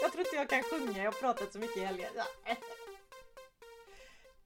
[0.00, 2.10] Jag tror inte jag kan sjunga, jag har pratat så mycket i helgen.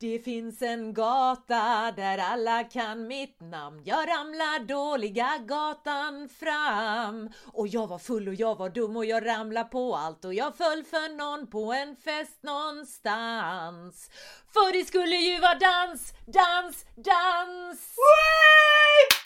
[0.02, 3.82] Det finns en gata där alla kan mitt namn.
[3.84, 7.30] Jag ramlar dåliga gatan fram.
[7.52, 10.56] Och jag var full och jag var dum och jag ramlade på allt och jag
[10.56, 14.10] föll för någon på en fest någonstans.
[14.52, 17.96] För det skulle ju vara dans, dans, dans!
[17.96, 19.21] Wee!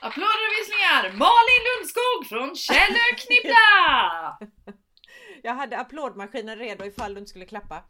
[0.00, 1.02] Applåder och visslingar!
[1.02, 4.38] Malin Lundskog från Källöknippla!
[5.42, 7.84] Jag hade applådmaskinen redo ifall du inte skulle klappa.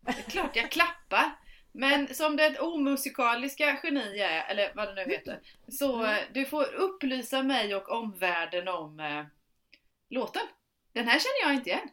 [0.00, 1.30] Det är klart jag klappar.
[1.72, 6.14] Men som det omusikaliska geni är, eller vad det nu heter, så Mm.
[6.16, 9.24] eh, du får upplysa mig och omvärlden om eh,
[10.10, 10.42] låten.
[10.92, 11.88] Den här känner jag inte igen.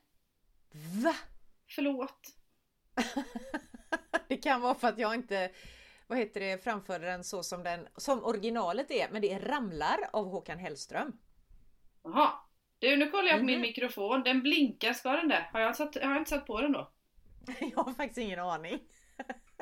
[1.04, 1.16] Va?
[1.76, 2.20] Förlåt.
[4.28, 5.52] Det kan vara för att jag inte
[6.14, 9.98] vad heter det, framförde den så som den som originalet är, men det är Ramlar
[10.14, 11.18] av Håkan Hellström.
[12.04, 12.32] Jaha.
[12.80, 13.62] Du, nu kollar jag på min Mhm.
[13.62, 14.24] mikrofon.
[14.24, 15.50] Den blinkar, ska den det?
[15.54, 16.92] Har jag, satt, har jag inte satt på den då?
[17.60, 18.80] Jag har faktiskt ingen aning.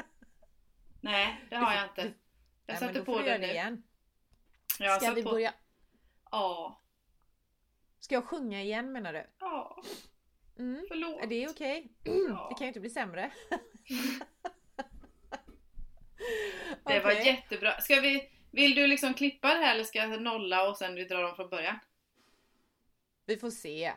[1.01, 2.01] Nej, det har jag inte.
[2.01, 2.13] Jag Nej,
[2.65, 3.47] men satte då får på den nu.
[3.47, 3.83] igen.
[4.79, 5.29] Jag Ska vi på...
[5.29, 5.53] börja?
[6.31, 6.81] Ja.
[7.99, 9.27] Ska jag sjunga igen menar du?
[9.39, 9.81] Ja.
[10.59, 10.85] Mm.
[10.87, 11.23] Förlåt.
[11.23, 11.91] Är det okej?
[12.03, 12.47] Ja.
[12.49, 13.31] Det kan ju inte bli sämre.
[16.85, 17.81] Det var jättebra.
[17.81, 21.03] Ska vi, vill du liksom klippa det här eller ska jag nolla och sen vi
[21.03, 21.79] drar dem från början?
[23.25, 23.93] Vi får se.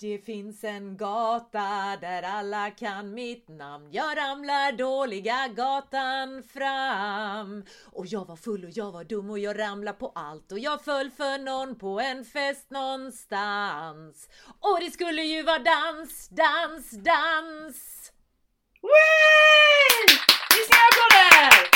[0.00, 3.88] Det finns en gata där alla kan mitt namn.
[3.92, 7.64] Jag ramlar dåliga gatan fram.
[7.84, 10.52] Och jag var full och jag var dum och jag ramlade på allt.
[10.52, 14.28] Och jag föll för någon på en fest någonstans.
[14.60, 18.12] Och det skulle ju vara dans, dans, dans.
[18.82, 20.16] Way!
[20.50, 21.69] Visslingar och applåder!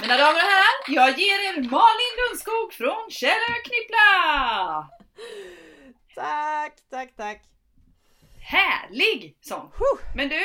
[0.00, 4.88] Mina damer och herrar, jag ger er Malin Lundskog från Källöknippla!
[6.14, 7.42] Tack, tack, tack.
[8.40, 9.72] Härlig sång!
[10.16, 10.40] Men du,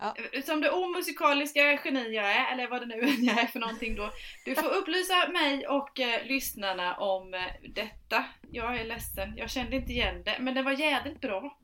[0.00, 0.14] Ja.
[0.44, 3.94] som det omusikaliska geni jag är, eller vad det nu än jag är för någonting
[3.96, 4.10] då.
[4.44, 7.40] Du får upplysa mig och eh, lyssnarna om eh,
[7.74, 8.24] detta.
[8.50, 11.58] Jag är ledsen, jag kände inte igen det, men det var jävligt bra.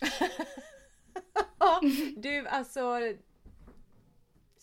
[2.16, 2.98] Du alltså.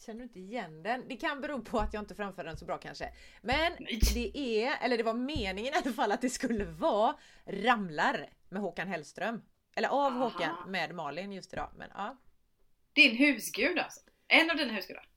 [0.05, 1.07] Känner du inte igen den?
[1.07, 3.13] Det kan bero på att jag inte framför den så bra kanske.
[3.41, 3.71] Men
[4.13, 8.61] det är, eller det var meningen i alla fall att det skulle vara Ramlar med
[8.61, 9.41] Håkan Hellström.
[9.75, 10.23] Eller av Aha.
[10.23, 11.71] Håkan med Malin just idag.
[11.77, 12.17] Men ja.
[12.93, 13.99] Din husgud alltså.
[14.27, 15.10] En av dina husgudar.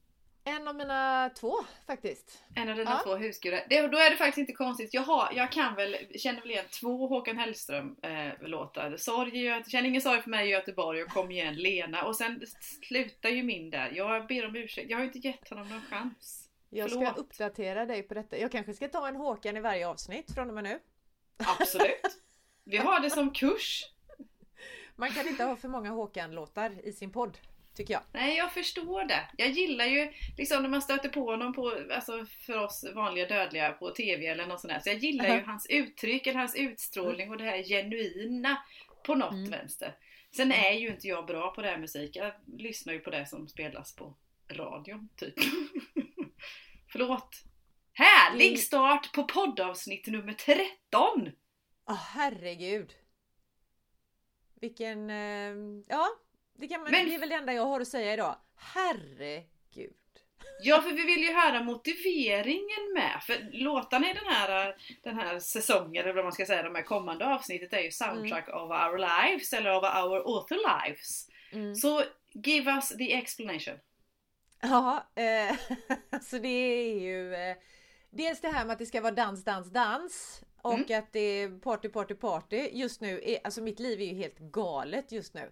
[0.46, 1.54] En av mina två
[1.86, 2.44] faktiskt.
[2.54, 3.00] En av dina Ja.
[3.04, 3.64] två husgudar.
[3.68, 4.94] Det, då är det faktiskt inte konstigt.
[4.94, 8.96] Jag, har, jag kan väl, känner väl igen två Håkan Hellström eh.
[8.96, 12.04] Sorg, Känn ingen sorg för mig i Göteborg och Kom igen Lena.
[12.04, 12.42] Och sen
[12.82, 13.90] slutar ju min där.
[13.94, 14.90] Jag ber om ursäkt.
[14.90, 16.48] Jag har inte gett honom någon chans.
[16.70, 17.18] Jag ska Förlåt.
[17.18, 18.38] uppdatera dig på detta.
[18.38, 20.78] Jag kanske ska ta en Håkan i varje avsnitt från och med nu.
[21.36, 22.18] Absolut.
[22.64, 23.84] Vi har det som kurs.
[24.96, 27.38] Man kan inte ha för många Håkan-låtar i sin podd.
[27.74, 28.02] Tycker jag.
[28.12, 29.28] Nej, jag förstår det.
[29.36, 33.72] Jag gillar ju liksom när man stöter på honom på, alltså för oss vanliga dödliga
[33.72, 34.80] på TV eller något sånt där.
[34.80, 35.42] Så jag gillar ju Aha.
[35.46, 38.56] hans uttryck, eller hans utstrålning och det här genuina
[39.06, 39.50] på något Mm.
[39.50, 39.94] vänster.
[40.36, 42.16] Sen är ju inte jag bra på det här musik.
[42.16, 44.14] Jag lyssnar ju på det som spelas på
[44.50, 45.34] radion, typ.
[46.92, 47.42] Förlåt.
[47.92, 51.30] Härlig Det- start på poddavsnitt nummer 13!
[51.88, 52.92] Åh herregud.
[54.60, 55.10] Vilken...
[55.10, 55.54] Eh,
[55.88, 56.08] ja,
[56.56, 58.36] det, kan man, Men- det är väl det enda jag har att säga idag.
[58.56, 59.92] Herregud.
[60.62, 63.22] Ja, för vi vill ju höra motiveringen med.
[63.26, 66.82] För låtarna i den här, den här säsongen, eller vad man ska säga, de här
[66.82, 71.28] kommande avsnittet är ju soundtrack of our lives, eller of our author lives.
[71.52, 71.74] Mm.
[71.74, 73.74] Så give us the explanation.
[74.62, 75.56] Ja, eh,
[76.10, 77.56] alltså det är ju eh,
[78.10, 80.98] dels det här med att det ska vara dans, dans, dans och Mm.
[80.98, 82.68] att det är party, party, party.
[82.72, 85.50] Just nu, är, alltså mitt liv är ju helt galet just nu.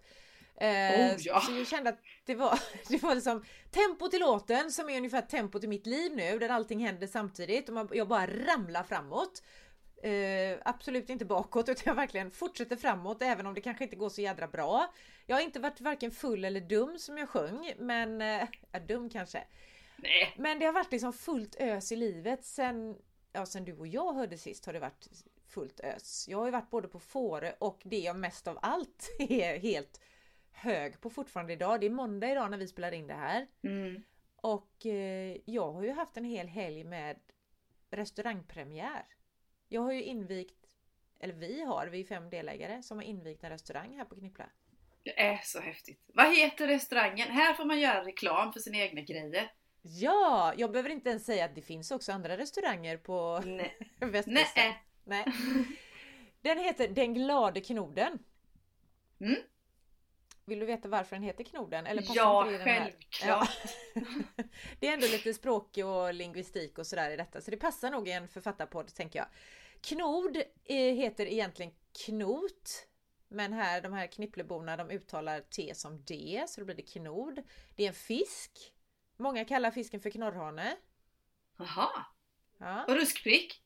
[0.60, 1.40] Eh, Oh, ja.
[1.40, 2.58] Så jag kände att det var,
[2.88, 6.48] det var liksom tempo till låten som är ungefär tempo till mitt liv nu där
[6.48, 9.42] allting händer samtidigt och man, jag bara ramlar framåt.
[10.02, 14.08] Eh, absolut inte bakåt utan jag verkligen fortsätter framåt även om det kanske inte går
[14.08, 14.92] så jädra bra.
[15.26, 19.10] Jag har inte varit varken full eller dum som jag sjöng men, eh, ja, dum
[19.10, 19.44] kanske.
[19.96, 22.96] Nej, Men det har varit liksom fullt ös i livet sen,
[23.32, 25.08] ja, sen du och jag hörde sist har det varit
[25.48, 26.28] fullt ös.
[26.28, 30.00] Jag har ju varit både på Fårö och det jag mest av allt är helt
[30.52, 31.80] hög på fortfarande idag.
[31.80, 33.46] Det är måndag idag när vi spelar in det här.
[33.62, 34.02] mm.
[34.36, 37.16] Och eh, jag har ju haft en hel helg med
[37.90, 39.06] restaurangpremiär.
[39.68, 40.66] Jag har ju invigt,
[41.20, 44.46] eller vi har, vi är fem delägare som har invigt en restaurang här på Knippla.
[45.04, 46.00] Det är så häftigt.
[46.14, 47.28] Vad heter restaurangen?
[47.30, 49.52] Här får man göra reklam för sina egna grejer.
[49.82, 53.78] Ja, jag behöver inte ens säga att det finns också andra restauranger på Nej.
[54.00, 54.44] västkusten.
[54.54, 54.76] Nej.
[55.04, 55.24] Nej.
[56.40, 58.18] Den heter Den glade knoden.
[59.20, 59.36] Mm.
[60.44, 61.86] Vill du veta varför den heter knoden?
[61.86, 63.22] Eller Ja, självklart.
[63.24, 63.48] Ja.
[64.80, 68.08] Det är ändå lite språk och lingvistik och sådär i detta, så det passar nog
[68.08, 69.28] i en författarpodd tänker jag.
[69.80, 71.72] Knod eh, heter egentligen
[72.04, 72.86] knot.
[73.28, 77.42] Men här, de här knippleborna de uttalar T som D, så då blir det knod.
[77.76, 78.72] Det är en fisk.
[79.16, 80.76] Många kallar fisken för knorrhane.
[81.56, 82.06] Jaha.
[82.58, 82.84] Ja.
[82.84, 83.61] Och ruskprick?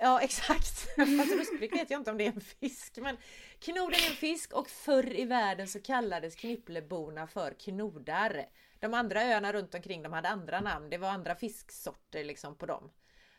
[0.00, 0.78] Ja exakt!
[0.96, 2.98] Fast ruskprick vet jag inte om det är en fisk.
[2.98, 3.16] Men
[3.58, 8.46] knoden är en fisk och förr i världen så kallades knippleborna för knodar.
[8.80, 10.90] De andra öarna runt omkring de hade andra namn.
[10.90, 12.90] Det var andra fisksorter liksom på dem.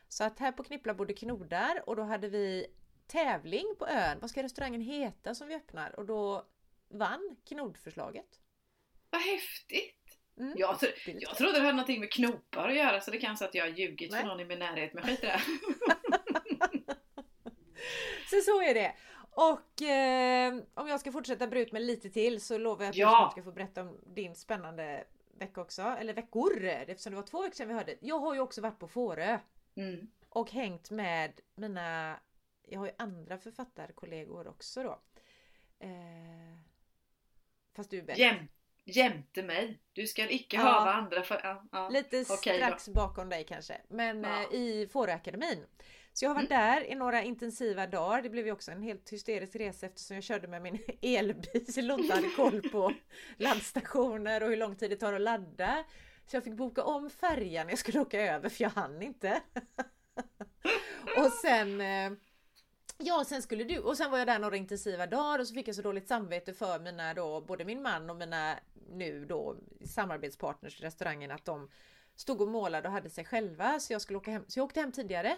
[0.08, 2.66] Så att här på Knippla bodde knodar och då hade vi
[3.06, 4.18] tävling på ön.
[4.20, 5.98] Vad ska restaurangen heta som vi öppnar?
[5.98, 6.46] Och då
[6.88, 8.40] vann knodförslaget.
[9.10, 10.18] Vad häftigt!
[10.38, 10.54] Mm.
[10.56, 13.44] Jag, tro, jag trodde det hade någonting med knopar att göra så det kan så
[13.44, 14.20] att jag har ljugit Nej.
[14.20, 15.40] för någon i min närhet men skit i det.
[18.30, 18.94] Så så är det.
[19.36, 22.96] Och eh, om jag ska fortsätta bre ut mig lite till så lovar jag att
[22.96, 23.26] Ja.
[23.36, 25.04] du ska få berätta om din spännande
[25.38, 25.82] vecka också.
[25.82, 27.96] Eller veckor eftersom det var två veckor sedan vi hörde.
[28.00, 29.38] Jag har ju också varit på Fårö
[29.76, 30.10] Mm.
[30.28, 32.16] och hängt med mina,
[32.62, 35.00] jag har ju andra författarkollegor också då.
[35.78, 36.58] Eh,
[37.76, 38.18] fast du är bäst.
[38.18, 38.48] Jäm,
[38.84, 39.80] jämte mig.
[39.92, 40.62] Du ska icke Ja.
[40.62, 41.40] höra andra för...
[41.44, 41.88] Ja, ja.
[41.88, 42.24] Lite då.
[42.24, 43.80] strax bakom dig kanske.
[43.88, 45.66] Men eh, i Fåröakademin.
[46.14, 48.22] Så jag har varit där i några intensiva dagar.
[48.22, 51.98] Det blev ju också en helt hysterisk resa eftersom jag körde med min elbil och
[51.98, 52.92] inte hade koll på
[53.36, 55.84] laddstationer och hur lång tid det tar att ladda.
[56.26, 59.40] Så jag fick boka om färjan jag skulle åka över för jag hann inte.
[61.16, 62.12] och sen eh,
[62.98, 65.68] Ja, sen skulle du och sen var jag där några intensiva dagar och så fick
[65.68, 68.58] jag så dåligt samvete för mina då, både min man och mina
[68.90, 69.56] nu då
[69.86, 71.70] samarbetspartners i restaurangen att de
[72.16, 74.44] stod och målade och hade sig själva så jag skulle åka hem.
[74.48, 75.36] Så jag åkte hem tidigare.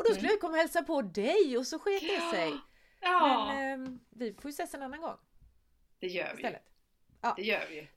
[0.00, 0.30] Och då skulle Mm.
[0.30, 2.52] jag komma och hälsa på dig och så sket det sig.
[3.00, 5.16] Ja, Men ehm, vi får ju ses en annan gång
[5.98, 6.42] det gör vi.
[6.42, 6.62] istället.
[7.36, 7.88] Det gör vi.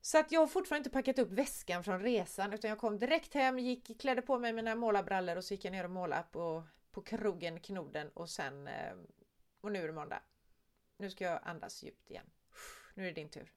[0.00, 3.34] Så att jag har fortfarande inte packat upp väskan från resan utan jag kom direkt
[3.34, 6.64] hem, gick, klädde på mig mina målarbrallor och så gick jag ner och målade på,
[6.90, 8.92] på krogen Knoden och sen eh,
[9.60, 10.22] och nu är det måndag.
[10.98, 12.26] Nu ska jag andas djupt igen.
[12.94, 13.52] Nu är det din tur.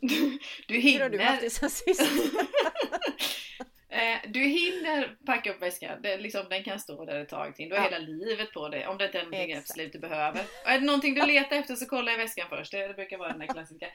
[0.68, 2.00] Du Hur har du haft hinner, det sen sist?
[3.98, 6.02] eh, du hinner packa upp väskan.
[6.02, 7.68] Det, liksom, den kan stå där ett tag till.
[7.68, 7.90] Du har Ja.
[7.90, 8.86] hela livet på dig.
[8.86, 9.70] Om det inte är någonting Exakt.
[9.70, 10.40] absolut du behöver.
[10.64, 12.72] Och är det någonting du letar efter så kolla i väskan först.
[12.72, 13.88] Det, det brukar vara den där klassiska.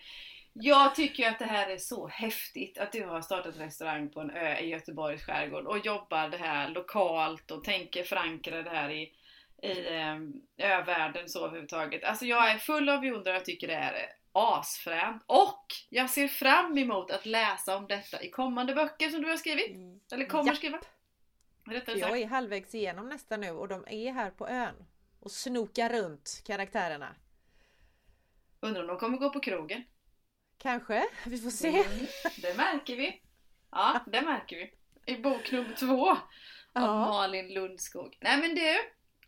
[0.53, 4.31] Jag tycker att det här är så häftigt att du har startat restaurang på en
[4.31, 9.01] ö i Göteborgs skärgård och jobbar det här lokalt och tänker förankra det här i,
[9.63, 10.17] i eh,
[10.79, 12.03] övärlden så överhuvudtaget.
[12.03, 13.93] Alltså jag är full av beundran och jag tycker det är
[14.33, 15.23] asfränt.
[15.25, 19.37] Och jag ser fram emot att läsa om detta i kommande böcker som du har
[19.37, 19.77] skrivit.
[20.13, 20.55] Eller kommer Japp.
[20.57, 20.79] skriva.
[21.65, 24.75] Rättare Jag är halvvägs igenom nästa nu och de är här på ön
[25.19, 27.15] och snokar runt karaktärerna.
[28.59, 29.83] Undrar om de kommer gå på krogen.
[30.57, 31.67] Kanske, vi får se.
[31.67, 32.05] Mm,
[32.41, 33.21] det märker vi.
[33.71, 34.73] Ja, det märker vi.
[35.13, 36.17] I bok nummer två av
[36.73, 36.99] Ja.
[37.05, 38.17] Malin Lundskog.
[38.21, 38.77] Nej men du.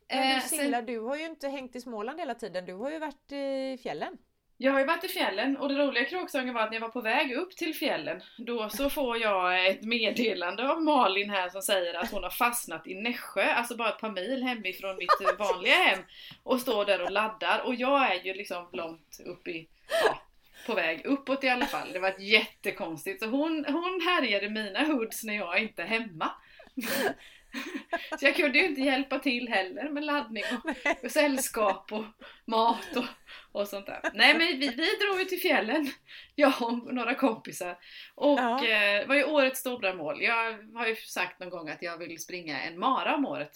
[0.09, 2.65] Men eh, du sen- Silla, du har ju inte hängt i Småland hela tiden.
[2.65, 4.17] Du har ju varit i fjällen.
[4.63, 6.81] Jag har ju varit i fjällen och det roliga i kråksången var att när jag
[6.81, 11.49] var på väg upp till fjällen då så får jag ett meddelande av Malin här
[11.49, 15.37] som säger att hon har fastnat i Nässjö, alltså bara ett par mil hemifrån mitt
[15.39, 15.99] vanliga hem
[16.43, 19.67] och står där och laddar och jag är ju liksom långt upp i,
[20.05, 20.21] ja,
[20.67, 21.93] på väg uppåt i alla fall.
[21.93, 26.31] Det var jättekonstigt så hon, hon härjade mina hoods när jag inte är hemma.
[28.19, 30.69] Så jag kunde ju inte hjälpa till heller med laddning och,
[31.03, 32.05] och sällskap och
[32.45, 33.05] mat och,
[33.51, 33.99] och sånt där.
[34.13, 35.87] Nej men vi, vi drog ju till fjällen,
[36.35, 37.77] jag och några kompisar.
[38.15, 38.65] Och Ja.
[38.67, 40.21] eh, var ju årets stora mål.
[40.21, 43.51] Jag har ju sagt någon gång att jag vill springa en mara om året.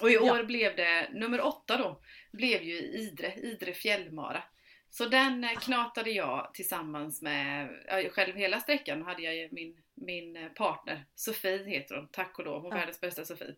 [0.00, 0.32] Och i Ja.
[0.32, 2.00] år blev det, nummer åtta då,
[2.32, 4.42] blev ju Idre, Idre fjällmara.
[4.96, 10.36] Så den eh, knatade jag tillsammans med, ja, själv hela sträckan hade jag min, min
[10.36, 12.76] eh, partner, Sofie heter hon, tack och lov, hon Ja.
[12.76, 13.54] världens bästa Sofie.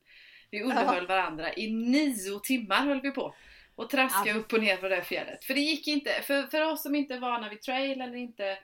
[0.50, 3.34] Vi underhöll varandra i nio timmar höll vi på.
[3.74, 5.44] Och traska Ja, upp och ner för det fjället.
[5.44, 8.58] För det gick inte, för, för oss som inte är vana vid trail eller inte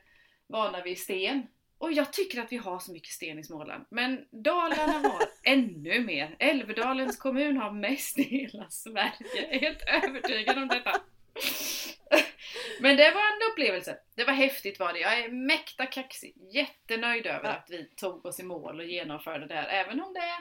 [0.46, 1.46] vana vid sten.
[1.78, 3.84] Och jag tycker att vi har så mycket sten i Småland.
[3.90, 6.36] Men Dalarna har ännu mer.
[6.38, 9.12] Älvdalens kommun har mest i hela Sverige.
[9.34, 11.00] Jag är helt övertygad om detta.
[12.80, 13.98] Men det var en upplevelse.
[14.14, 14.98] Det var häftigt var det.
[14.98, 16.34] Jag är mäkta kaxig.
[16.52, 17.50] Jättenöjd över Ja.
[17.54, 19.68] att vi tog oss i mål och genomförde det här.
[19.68, 20.32] Även om det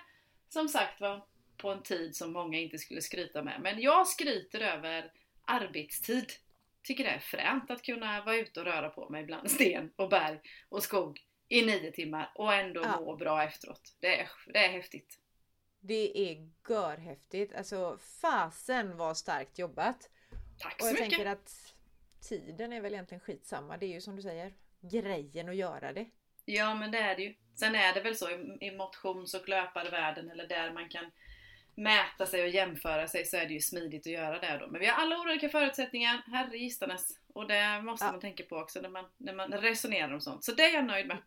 [0.50, 1.26] som sagt var
[1.58, 3.62] på en tid som många inte skulle skryta med.
[3.62, 5.12] Men jag skryter över
[5.46, 6.32] arbetstid.
[6.84, 10.10] tycker det är fränt att kunna vara ute och röra på mig bland sten och
[10.10, 11.20] berg och skog
[11.50, 13.00] i nio timmar och ändå Ja.
[13.00, 13.96] må bra efteråt.
[14.00, 15.20] Det är, det är häftigt.
[15.80, 17.56] Det är görhäftigt.
[17.56, 20.10] Alltså fasen var starkt jobbat.
[20.64, 21.10] Tack Och så jag mycket!
[21.10, 21.74] tänker att
[22.30, 23.78] tiden är väl egentligen skitsamma.
[23.78, 26.06] Det är ju som du säger, grejen att göra det.
[26.46, 27.36] Ja men det är det ju.
[27.56, 28.30] Sen är det väl så
[28.62, 31.12] i, motions och löparvärlden eller där man kan
[31.76, 34.68] mäta sig och jämföra sig så är det ju smidigt att göra det då.
[34.68, 37.08] Men vi har alla olika förutsättningar, herre gistanes.
[37.34, 38.12] Och det måste Ja.
[38.12, 40.44] man tänka på också när man, när man resonerar om sånt.
[40.44, 41.18] Så det är jag nöjd med.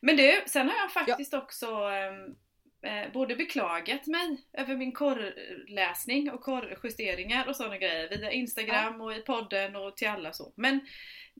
[0.00, 2.36] Men du, sen har jag faktiskt också ehm,
[2.84, 9.14] eh, både beklagat mig över min korrläsning och korrjusteringar och sådana grejer via Instagram och
[9.14, 10.52] i podden och till alla så.
[10.56, 10.80] Men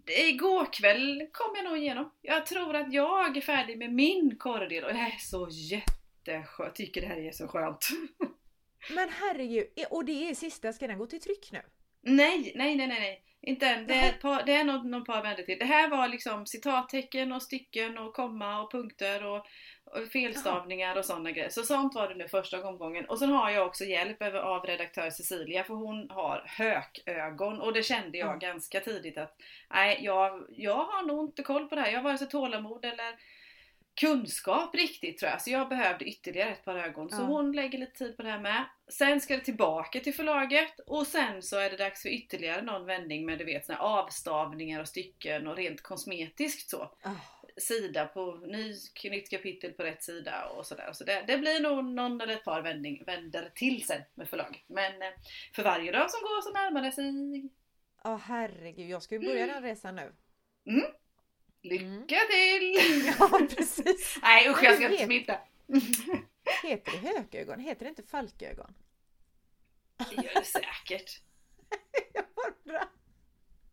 [0.07, 2.13] igår kväll kom jag nog igenom.
[2.23, 6.59] Jag tror att jag är färdig med min korrdel och det är så jätteskönt.
[6.59, 7.89] Jag tycker det här är så skönt.
[8.95, 11.63] Men herregud, och det är sista, ska den gå till tryck nu?
[12.03, 13.25] Nej, nej, nej, nej, nej.
[13.47, 13.87] Inte än.
[13.87, 15.59] Det är, par, det är någon, någon par vändor till.
[15.59, 19.47] Det här var liksom citattecken och stycken och komma och punkter och,
[19.85, 21.49] och felstavningar och sådana grejer.
[21.49, 23.05] Så sånt var det nu första omgången.
[23.05, 27.83] Och sen har jag också hjälp av redaktör Cecilia för hon har hökögon och det
[27.83, 28.37] kände jag Ja.
[28.37, 29.37] ganska tidigt att
[29.71, 31.91] nej, jag, jag har nog inte koll på det här.
[31.91, 33.15] Jag har vare sig tålamod eller
[34.01, 35.43] kunskap riktigt tror jag.
[35.43, 37.11] Så jag behövde ytterligare ett par ögon.
[37.11, 37.27] Så Ja.
[37.27, 38.65] hon lägger lite tid på det här med.
[38.89, 42.87] Sen ska det tillbaka till förlaget och sen så är det dags för ytterligare någon
[42.87, 46.83] vändning med du vet såna avstavningar och stycken och rent kosmetiskt så.
[47.03, 47.11] Ah,
[47.57, 50.93] Sida på ny, nytt kapitel på rätt sida och sådär.
[50.93, 54.63] Så det, det blir nog någon eller ett par vändning, vändor till sen med förlaget.
[54.67, 55.09] Men eh,
[55.55, 57.05] för varje dag som går så närmar det sig.
[58.03, 60.13] ah, herregud, jag ska ju börja den resan nu.
[61.63, 62.75] Lycka till!
[63.19, 64.19] Ja precis.
[64.23, 65.39] Nej usch jag ska inte smitta.
[66.63, 67.61] Heter det hökögon?
[67.61, 68.75] Heter det inte falkögon?
[70.11, 71.21] Det gör det säkert.
[72.15, 72.25] Jag
[72.65, 72.89] undrar.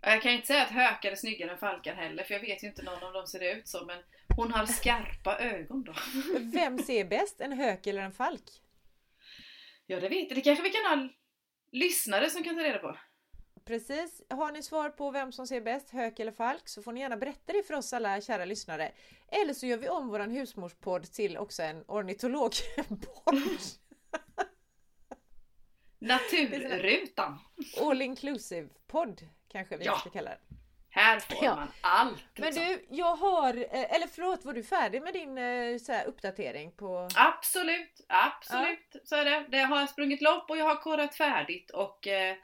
[0.01, 2.67] Jag kan inte säga att hökar är snyggare än falkar heller för jag vet ju
[2.67, 3.97] inte någon av dem ser ut så men
[4.35, 5.93] hon har skarpa ögon då.
[6.53, 7.41] Vem ser bäst?
[7.41, 8.43] En hök eller en falk?
[9.85, 11.09] Ja det vet jag, det kanske vi kan ha
[11.71, 12.97] lyssnare som kan ta reda på.
[13.65, 14.21] Precis.
[14.29, 17.17] Har ni svar på vem som ser bäst, hök eller falk, så får ni gärna
[17.17, 18.91] berätta det för oss alla kära lyssnare.
[19.27, 23.59] Eller så gör vi om våran husmorspodd till också en ornitologpodd.
[26.01, 27.39] Naturrutan.
[27.81, 29.97] All inclusive podd kanske vi Ja.
[29.97, 30.39] ska kalla det.
[30.89, 31.55] Här får Ja.
[31.55, 32.23] man allt.
[32.35, 32.63] Men liksom.
[32.63, 36.71] du, jag har, eh, eller förlåt, var du färdig med din eh, så här, uppdatering
[36.71, 37.09] på...
[37.15, 38.95] Absolut, absolut.
[39.03, 39.45] Så är det.
[39.49, 42.35] Det har sprungit lopp och jag har korrat färdigt och eh,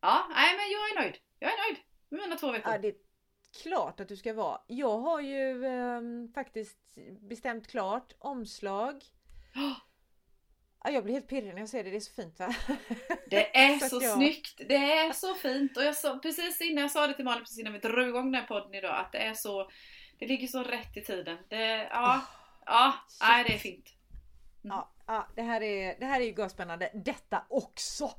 [0.00, 1.18] ja, nej men jag är nöjd.
[1.38, 1.76] Jag är nöjd
[2.08, 2.72] med mina två veckor.
[2.72, 2.94] Ja, det är
[3.62, 4.60] klart att du ska vara.
[4.66, 6.78] Jag har ju ehm, faktiskt
[7.20, 9.04] bestämt klart omslag.
[10.86, 12.54] Ja, jag blir helt pirrig när jag ser det, det är så fint va?
[13.30, 16.82] Det är Så så jag- snyggt, det är så fint och jag sa, precis innan
[16.82, 19.12] jag sa det till Malin precis innan vi drog igång den här podden idag att
[19.12, 19.70] det är så
[20.18, 21.38] Det ligger så rätt i tiden.
[21.48, 22.20] Det, ja,
[22.66, 23.20] ja, shit.
[23.28, 23.86] nej, det är fint.
[24.62, 28.10] Ja, ja det, här är, det här är ju görspännande detta också!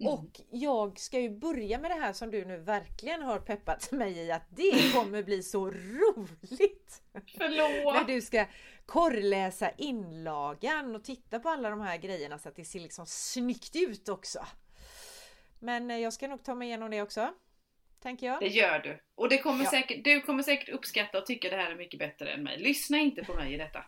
[0.00, 0.12] Mm.
[0.12, 4.12] Och jag ska ju börja med det här som du nu verkligen har peppat mig
[4.18, 7.02] i att det kommer bli så roligt!
[7.12, 8.06] När Förlåt!
[8.06, 8.44] du ska
[8.86, 13.76] korrläsa inlagan och titta på alla de här grejerna så att det ser liksom snyggt
[13.76, 14.46] ut också.
[15.58, 17.34] Men eh, jag ska nog ta mig igenom det också.
[18.02, 18.40] Tänker jag.
[18.40, 19.02] Det gör du.
[19.14, 19.70] Och det kommer Ja.
[19.70, 22.58] säkert, du kommer säkert uppskatta och tycka det här är mycket bättre än mig.
[22.58, 23.84] Lyssna inte på mig i detta.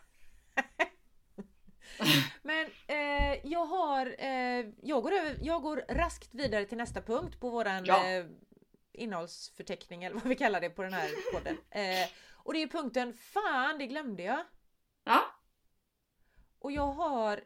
[2.41, 7.39] Men eh, jag har, eh, jag, går över, jag går raskt vidare till nästa punkt
[7.39, 8.07] på våran Ja.
[8.09, 8.25] eh,
[8.93, 11.57] innehållsförteckning eller vad vi kallar det på den här podden.
[11.71, 14.39] Eh, och det är punkten Fan, det glömde jag.
[15.07, 15.25] Ja,
[16.59, 17.37] Och jag har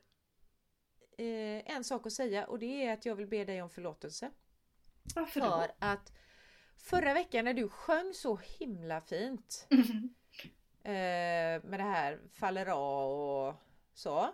[1.18, 4.32] eh, en sak att säga och det är att jag vill be dig om förlåtelse.
[5.16, 5.48] varför då?
[5.50, 6.14] För att
[6.78, 10.16] förra veckan när du sjöng så himla fint Mhm.
[10.84, 13.12] eh, med det här faller av
[13.50, 13.56] och
[13.94, 14.34] så.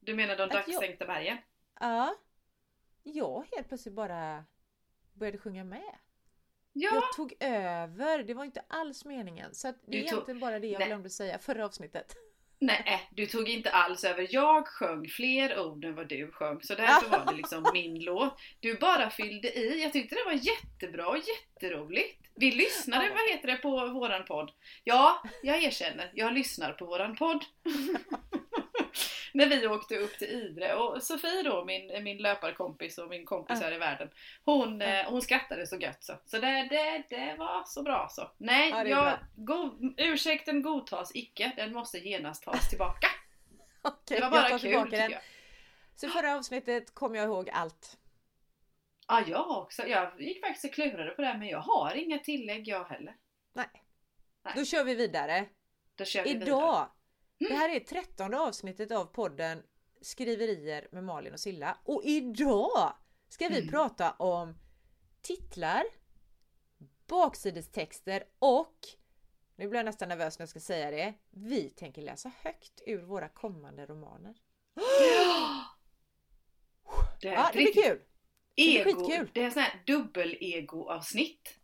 [0.00, 1.38] Du menar de dagssänkta bergen?
[1.80, 2.14] Ja.
[3.02, 4.44] Jag helt plötsligt bara
[5.14, 5.98] började sjunga med.
[6.80, 9.54] Ja, Jag tog över, det var inte alls meningen.
[9.54, 10.88] Så det är egentligen bara det jag Nej.
[10.88, 12.16] glömde säga förra avsnittet.
[12.60, 14.26] nej du tog inte alls över.
[14.30, 16.62] Jag sjöng fler ord än vad du sjöng.
[16.62, 18.38] Så därför var det liksom min låt.
[18.60, 19.82] Du bara fyllde i.
[19.82, 22.24] Jag tyckte det var jättebra och jätteroligt.
[22.34, 23.12] Vi lyssnade, Ja.
[23.12, 24.50] vad heter det, på våran podd.
[24.84, 26.10] Ja, jag erkänner.
[26.14, 27.44] Jag lyssnar på våran podd.
[29.38, 33.60] När vi åkte upp till Idre och Sofie då, min, min löparkompis och min kompis
[33.60, 34.10] här i världen.
[34.44, 36.12] Hon, eh, hon skrattade så gött så.
[36.26, 38.30] Så det, det, det var så bra så.
[38.38, 41.52] Nej, Ja, jag, go, ursäkten godtas icke.
[41.56, 43.06] Den måste genast tas tillbaka.
[43.82, 45.10] Okej, Det var jag bara tar kul den.
[45.10, 45.20] jag.
[45.96, 47.98] Så förra avsnittet kom jag ihåg allt.
[49.08, 49.86] Ja, jag också.
[49.86, 53.16] Jag gick faktiskt och klurade på det här, men jag har inga tillägg jag heller.
[53.52, 53.66] Nej.
[54.44, 54.54] Nej.
[54.56, 55.46] Då kör vi vidare.
[55.94, 56.86] Då kör vi vidare.
[57.38, 59.62] Det här är trettonde avsnittet av podden
[60.00, 61.78] Skriverier med Malin och Silla.
[61.84, 62.92] Och idag
[63.28, 63.68] ska vi Mm.
[63.70, 64.54] prata om
[65.20, 65.84] titlar,
[67.06, 68.76] baksidestexter och
[69.56, 71.14] nu blir jag nästan nervös när jag ska säga det.
[71.30, 74.34] Vi tänker läsa högt ur våra kommande romaner.
[77.20, 78.00] Det är Ja, det blir kul!
[78.54, 78.84] blir ego.
[79.06, 79.30] skitkul.
[79.34, 81.57] Det är en sån här dubbel-ego-avsnitt.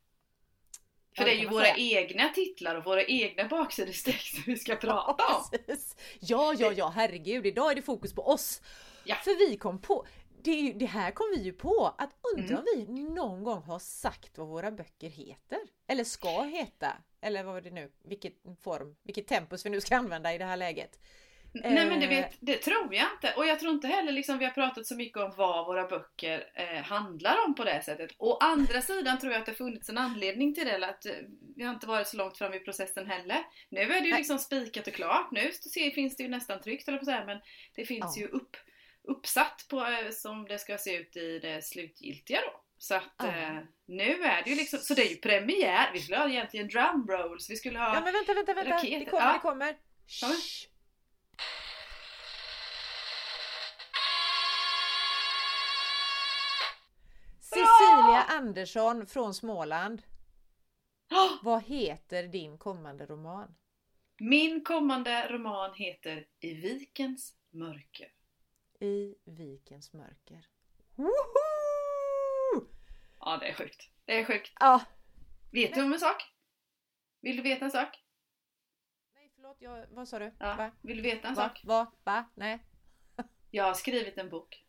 [1.17, 2.01] För det är ju våra säga.
[2.01, 5.59] egna titlar och våra egna baksidestexter vi ska prata om.
[5.67, 5.97] Precis.
[6.21, 7.47] Ja, ja, ja, herregud.
[7.47, 8.63] Idag är det fokus på oss.
[9.05, 9.15] Ja.
[9.25, 10.07] För vi kom på,
[10.43, 12.59] det, det här kom vi ju på, att undra Mm.
[12.59, 15.59] om vi någon gång har sagt vad våra böcker heter.
[15.89, 16.93] Eller ska heta.
[17.21, 20.45] Eller vad är det nu, vilket form, vilket tempus vi nu ska använda i det
[20.45, 20.99] här läget.
[21.55, 22.11] Nej men det, Eh.
[22.11, 23.35] vet, det tror jag inte.
[23.37, 26.45] Och jag tror inte heller liksom vi har pratat så mycket om vad våra böcker
[26.55, 28.11] eh, handlar om på det sättet.
[28.19, 30.71] Å andra sidan tror jag att det funnits en anledning till det.
[30.73, 31.13] Eller att eh,
[31.57, 33.39] vi har inte varit så långt fram i processen heller.
[33.69, 35.29] Nu är det ju liksom spikat och klart.
[35.33, 35.51] Nu
[35.95, 37.41] finns det ju nästan tryckt eller på så här, men
[37.75, 38.23] det finns Ja.
[38.23, 38.57] ju upp,
[39.09, 42.61] uppsatt på eh, som det ska se ut i det slutgiltiga då.
[42.79, 43.27] Så att Ja.
[43.27, 45.91] eh, nu är det ju liksom, så det är ju premiär.
[45.93, 47.51] Vi skulle ha egentligen drum rolls.
[47.51, 48.71] Vi skulle ha Ja men vänta, vänta, vänta.
[48.71, 48.99] raketer.
[48.99, 49.33] Det kommer, Ja.
[49.33, 49.39] det.
[49.39, 49.77] Kommer.
[50.07, 50.67] Shh.
[58.25, 60.03] Andersson från Småland.
[61.43, 63.55] Vad heter din kommande roman?
[64.21, 68.13] Min kommande roman heter I vikens mörker.
[68.81, 70.47] I vikens mörker.
[70.95, 72.67] Woho!
[73.21, 73.89] Ja, det är sjukt.
[74.05, 74.53] Det är sjukt.
[74.61, 74.81] Ja.
[75.53, 76.23] Vet du om en sak?
[77.21, 78.05] Vill du veta en sak?
[79.15, 80.33] Nej förlåt, jag, vad sa du?
[80.39, 80.55] Ja.
[80.57, 80.71] Va?
[80.83, 81.49] Vill du veta en Va?
[81.49, 81.61] sak?
[81.65, 81.93] Va?
[82.05, 82.25] Va?
[82.35, 82.59] Nej.
[83.51, 84.64] Jag har skrivit en bok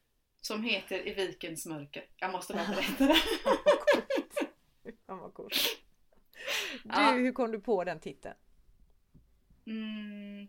[0.45, 2.05] som heter I vikens mörker.
[2.17, 3.15] Jag måste bara berätta det.
[5.07, 5.55] Fan vad coolt.
[6.83, 7.11] Du, Ja.
[7.11, 8.35] hur kom du på den titeln?
[9.67, 10.47] Mm.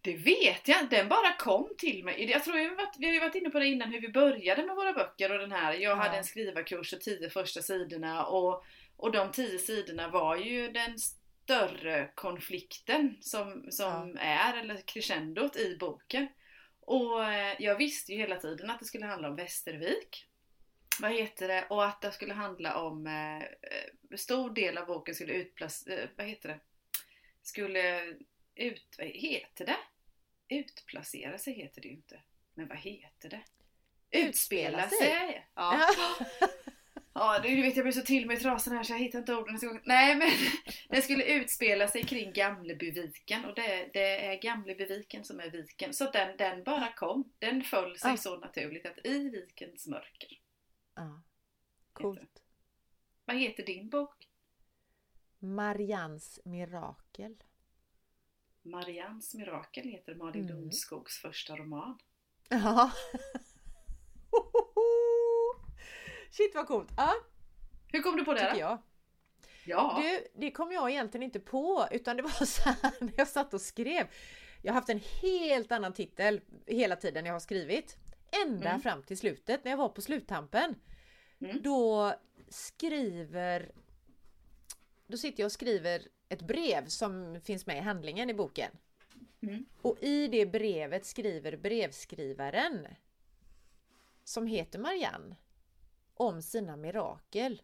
[0.00, 0.96] Det vet jag inte.
[0.96, 2.30] Den bara kom till mig.
[2.30, 4.66] Jag tror vi har, varit, vi har varit inne på det innan hur vi började
[4.66, 5.72] med våra böcker och den här.
[5.72, 5.94] Jag Ja.
[5.94, 8.64] hade en skrivarkurs och tio första sidorna och,
[8.96, 15.76] och de tio sidorna var ju den större konflikten som, som är, eller crescendot i
[15.80, 16.28] boken.
[16.90, 20.26] Och eh, jag visste ju hela tiden att det skulle handla om Västervik.
[21.00, 21.66] Vad heter det?
[21.70, 26.08] Och att det skulle handla om, eh, eh, stor del av boken skulle utplacera, eh,
[26.16, 26.60] vad heter det?
[27.42, 28.02] Skulle
[28.54, 29.76] ut, vad heter det?
[30.48, 32.20] Utplacera sig heter det ju inte.
[32.54, 33.42] Men vad heter det?
[34.10, 34.98] Utspela Utspela sig.
[34.98, 35.46] sig!
[35.54, 35.88] Ja.
[37.12, 39.34] Ja, du vet jag blir så till mig i trasan här så jag hittar inte
[39.34, 39.80] orden.
[39.84, 40.30] Nej men
[40.88, 45.94] den skulle utspela sig kring Gamlebyviken och det, det är Gamlebyviken som är viken.
[45.94, 47.32] Så den, den bara kom.
[47.38, 48.16] Den föll sig Ah.
[48.16, 50.38] så naturligt att i vikens mörker.
[50.94, 51.22] Ja.
[51.92, 52.42] Coolt.
[53.24, 54.28] Vad heter din bok?
[55.38, 57.36] Marians mirakel.
[58.62, 60.56] Marians mirakel heter Malin Mm.
[60.56, 61.98] Lundskogs första roman.
[62.48, 62.92] Ja.
[66.30, 66.88] Shit vad coolt.
[66.96, 67.14] Ja,
[67.92, 68.58] Hur kom du på det tycker då?
[68.60, 68.78] jag.
[69.66, 70.02] Ja.
[70.02, 73.54] Du, det kom jag egentligen inte på utan det var så här när jag satt
[73.54, 74.06] och skrev.
[74.62, 77.96] Jag har haft en helt annan titel hela tiden jag har skrivit.
[78.46, 78.80] Ända Mm.
[78.80, 80.74] fram till slutet när jag var på sluttampen.
[81.40, 81.62] Mm.
[81.62, 82.14] Då
[82.48, 83.72] skriver...
[85.06, 88.70] Då sitter jag och skriver ett brev som finns med i handlingen i boken.
[89.42, 89.64] Mm.
[89.82, 92.86] Och i det brevet skriver brevskrivaren
[94.24, 95.36] som heter Marianne
[96.20, 97.62] om sina mirakel.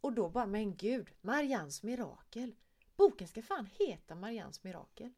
[0.00, 2.54] Och då bara, men gud, Marians mirakel.
[2.96, 5.12] Boken ska fan heta Marians mirakel.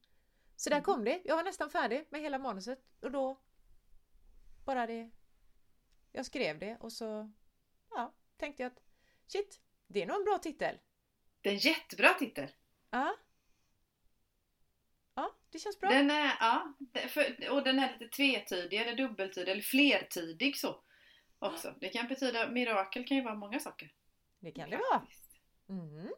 [0.56, 0.84] Så där Mm.
[0.84, 1.22] kom det.
[1.24, 3.40] Jag var nästan färdig med hela manuset och då
[4.64, 5.10] bara det.
[6.12, 7.32] Jag skrev det och så
[7.90, 8.82] ja, tänkte jag att
[9.26, 10.78] shit, det är nog en bra titel.
[11.40, 12.50] Det är en jättebra titel.
[12.90, 13.16] Ja.
[15.14, 15.90] Ja, det känns bra.
[15.90, 16.74] Den är, ja,
[17.50, 20.82] och den är lite tvetydig eller dubbeltydig eller flertydig så.
[21.38, 21.74] Också.
[21.80, 23.92] Det kan betyda, mirakel kan ju vara många saker.
[24.40, 25.02] Det kan det vara.
[25.68, 26.12] Mm.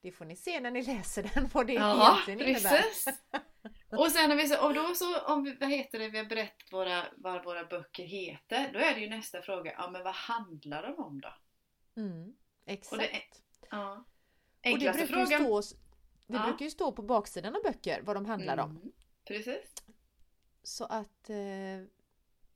[0.00, 2.82] Det får ni se när ni läser den vad det Ja, egentligen innebär.
[2.82, 3.08] precis.
[3.90, 6.72] Och sen när vi och då så, om vi, vad heter det, vi har berättat
[6.72, 8.72] våra, vad våra böcker heter.
[8.72, 11.34] Då är det ju nästa fråga, ja men vad handlar de om då?
[11.96, 12.34] Mm,
[12.66, 12.92] exakt.
[12.92, 13.10] Och det
[13.70, 13.92] Ja.
[13.92, 14.04] Och
[14.62, 15.62] det Enklaste brukar, ju frågan.
[15.62, 15.76] stå,
[16.26, 16.42] det Ja.
[16.46, 18.70] brukar ju stå på baksidan av böcker vad de handlar om.
[18.70, 18.92] Mm,
[19.24, 19.74] Precis.
[20.62, 21.36] Så att eh,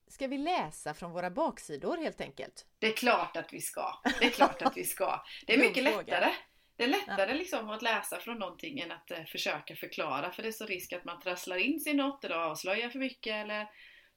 [0.09, 2.67] Ska vi läsa från våra baksidor helt enkelt?
[2.79, 4.01] Det är klart att vi ska.
[4.21, 5.25] Det är klart att vi ska.
[5.47, 6.33] Det är mycket lättare.
[6.77, 10.49] Det är lättare liksom att läsa från någonting än att eh, försöka förklara för det
[10.49, 13.67] är så risk att man trasslar in sig i något eller avslöjar för mycket eller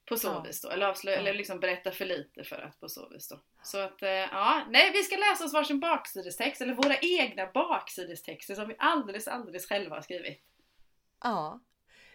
[0.08, 0.40] På så Ja.
[0.40, 0.68] vis då.
[0.70, 1.20] Eller, avslöja, Ja.
[1.20, 3.40] eller liksom berätta för lite för att på så vis då.
[3.62, 4.62] Så att, eh, ja.
[4.70, 9.68] Nej, vi ska läsa oss varsin baksidestext, eller våra egna baksidestexter som vi alldeles, alldeles
[9.68, 10.42] själva har skrivit.
[11.22, 11.60] Ja.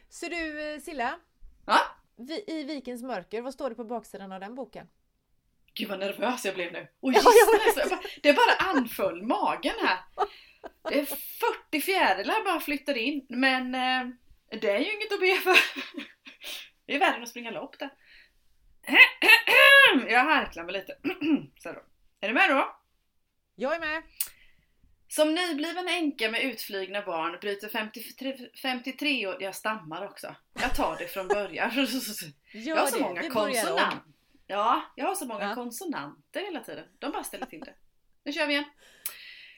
[0.09, 1.19] Så du eh, Silla,
[1.65, 1.79] Ja?
[2.17, 4.88] Vi, i Vikens mörker, vad står det på baksidan av den boken?
[5.73, 6.88] Gud vad nervös jag blev nu.
[6.99, 7.19] Och Ja,
[7.65, 9.99] gissa, bara, det bara anföll magen här.
[10.89, 14.08] Det är 40 fjärilar bara flyttade in, men eh,
[14.62, 15.58] det är ju inget att be för.
[16.86, 17.89] Det är värre än att springa lopp det.
[20.10, 20.97] Jag harklar mig lite.
[21.58, 21.80] Så då.
[22.19, 22.75] Är du med då?
[23.56, 24.03] Jag är med!
[25.08, 29.38] Som nybliven änka med utflygna barn bryter 53, 53 år...
[29.39, 30.36] Jag stammar också.
[30.62, 31.72] Jag tar det från början.
[32.54, 34.02] Jag har så många konsonanter.
[34.48, 36.86] Ja, jag har så många konsonanter hela tiden.
[37.00, 37.74] De bara ställer till det.
[38.24, 38.65] Nu kör vi igen.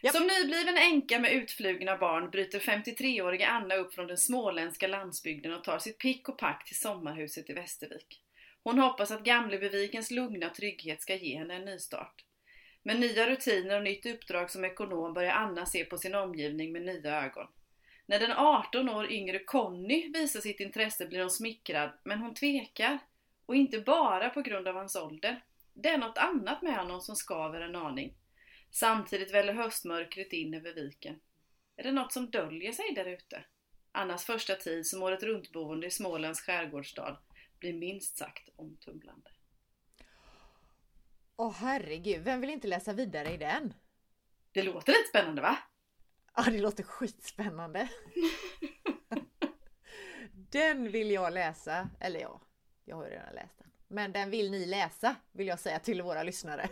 [0.02, 0.16] Japp.
[0.16, 5.64] Som nybliven änka med utflugna barn bryter 53-åriga Anna upp från den småländska landsbygden och
[5.64, 8.24] tar sitt pick och pack till sommarhuset i Västervik.
[8.64, 12.26] Hon hoppas att Gamlebyvikens lugna trygghet ska ge henne en nystart.
[12.84, 16.82] Med nya rutiner och nytt uppdrag som ekonom börjar Anna se på sin omgivning med
[16.82, 17.48] nya ögon.
[18.06, 23.00] När den 18 år yngre Conny visar sitt intresse blir hon smickrad, men hon tvekar.
[23.46, 25.44] Och inte bara på grund av hans ålder.
[25.74, 28.14] Det är något annat med honom som skaver en aning.
[28.72, 31.20] Samtidigt väller höstmörkret in över viken.
[31.76, 33.44] Är det något som döljer sig där ute?
[33.92, 37.18] Annas första tid som året runtboende i Smålands skärgårdsstad
[37.60, 39.30] blir minst sagt omtumlande.
[41.42, 43.74] Åh herregud, vem vill inte läsa vidare i den?
[44.52, 45.58] Det låter lite spännande va?
[46.36, 47.90] Ja, det låter skitspännande.
[50.32, 51.90] den vill jag läsa.
[52.00, 52.42] Eller ja,
[52.86, 53.72] jag har ju redan läst den.
[53.88, 56.70] Men den vill ni läsa, vill jag säga till våra lyssnare.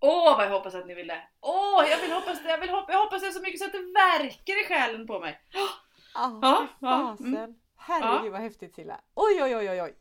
[0.00, 1.28] Åh vad jag hoppas att ni vill det!
[1.40, 2.38] Åh, jag vill hoppas!
[2.44, 5.20] Jag, vill hoppa, jag hoppas det så mycket så att det verkar i själen på
[5.20, 5.40] mig!
[5.50, 5.68] Ja,
[6.14, 7.34] Ja, fy ja, fasen.
[7.36, 7.54] mm.
[7.76, 9.00] Herregud vad häftigt Silla.
[9.14, 9.94] Oj, oj, oj, oj, oj.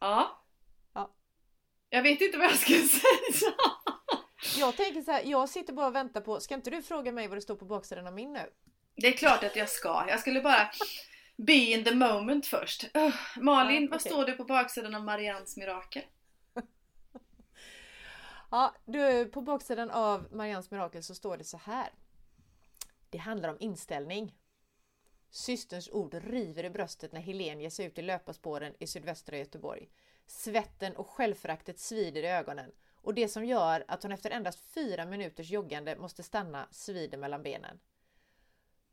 [0.00, 0.39] Ja.
[1.90, 3.52] Jag vet inte vad jag ska säga.
[4.58, 7.28] Jag tänker så här, jag sitter bara och väntar på, ska inte du fråga mig
[7.28, 8.50] vad det står på baksidan av min nu?
[8.96, 10.04] Det är klart att jag ska.
[10.08, 10.70] Jag skulle bara
[11.36, 12.96] be in the moment först.
[12.96, 16.02] Uh, Malin, Ja, vad står det på baksidan av Marians mirakel?
[18.50, 21.88] Ja, du, på baksidan av Marians mirakel så står det så här.
[23.10, 24.36] Det handlar om inställning.
[25.30, 29.88] Systerns ord river i bröstet när Helen ger sig ut i löparspåren i sydvästra Göteborg.
[30.30, 35.06] Svetten och självföraktet svider i ögonen och det som gör att hon efter endast fyra
[35.06, 37.80] minuters joggande måste stanna svider mellan benen.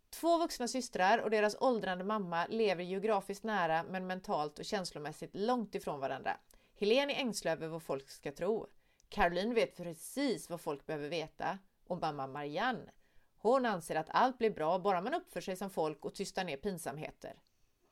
[0.10, 5.76] Två vuxna systrar och deras åldrande mamma lever geografiskt nära men mentalt och känslomässigt långt
[5.76, 6.38] ifrån varandra.
[6.80, 8.68] Helene är ängslig över vad folk ska tro.
[9.10, 11.58] Caroline vet precis vad folk behöver veta.
[11.88, 12.92] Och mamma Marianne,
[13.38, 16.58] hon anser att allt blir bra bara man uppför sig som folk och tystar ner
[16.58, 17.34] pinsamheter.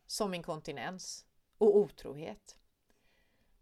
[0.07, 1.25] Som inkontinens
[1.57, 2.55] och otrohet.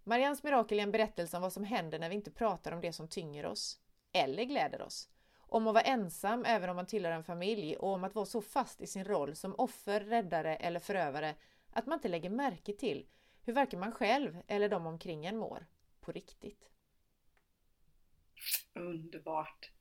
[0.03, 2.93] Mariannes mirakel är en berättelse om vad som händer när vi inte pratar om det
[2.93, 3.79] som tynger oss.
[4.13, 5.09] Eller gläder oss.
[5.39, 8.41] Om att vara ensam även om man tillhör en familj och om att vara så
[8.41, 11.35] fast i sin roll som offer, räddare eller förövare
[11.71, 13.05] att man inte lägger märke till
[13.45, 15.65] hur varken man själv eller de omkring en mår.
[16.01, 16.69] På riktigt.
[18.73, 19.71] Underbart.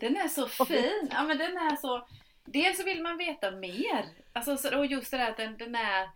[0.00, 1.08] Den är så fin.
[1.10, 2.08] Ja, men den är så...
[2.44, 4.04] Dels så vill man veta mer.
[4.32, 6.10] Alltså, så- och just det där att den, den är...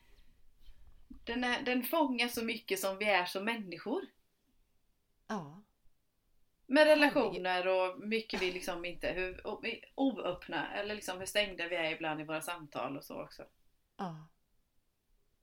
[1.25, 4.03] Den, är, den fångar så mycket som vi är som människor.
[5.27, 5.63] Ja.
[6.67, 9.47] Med relationer och mycket vi liksom inte, hur
[9.95, 13.43] oöppna eller liksom hur stängda vi är ibland i våra samtal och så också.
[13.97, 14.29] Ja.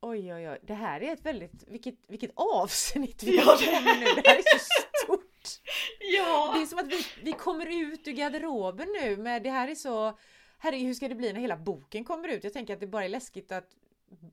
[0.01, 0.59] Oj, oj, oj.
[0.63, 1.67] Det här är ett väldigt...
[1.67, 4.05] Vilket, vilket avsnitt vi Ja, det nu.
[4.05, 4.59] Det här är så
[5.05, 5.61] stort.
[5.99, 6.51] Ja!
[6.55, 9.75] Det är som att vi, vi kommer ut ur garderoben nu med det här är
[9.75, 10.17] så...
[10.57, 12.43] Herregud, hur ska det bli när hela boken kommer ut?
[12.43, 13.75] Jag tänker att det bara är läskigt att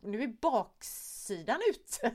[0.03, 2.15] nu är baksidan ute.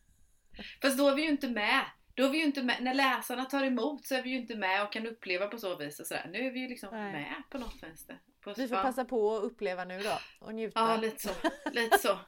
[0.82, 1.84] Fast då är vi ju inte med.
[2.14, 2.82] Då är vi ju inte med.
[2.82, 5.76] När läsarna tar emot så är vi ju inte med och kan uppleva på så
[5.76, 6.00] vis.
[6.00, 6.28] Och sådär.
[6.32, 7.12] Nu är vi ju liksom Nej.
[7.12, 8.20] med på något vänster.
[8.40, 10.80] På, Vi får passa på att uppleva nu då och njuta.
[10.80, 11.30] Ja, lite så.
[11.72, 12.18] Lite så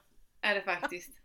[0.41, 1.19] är det faktiskt.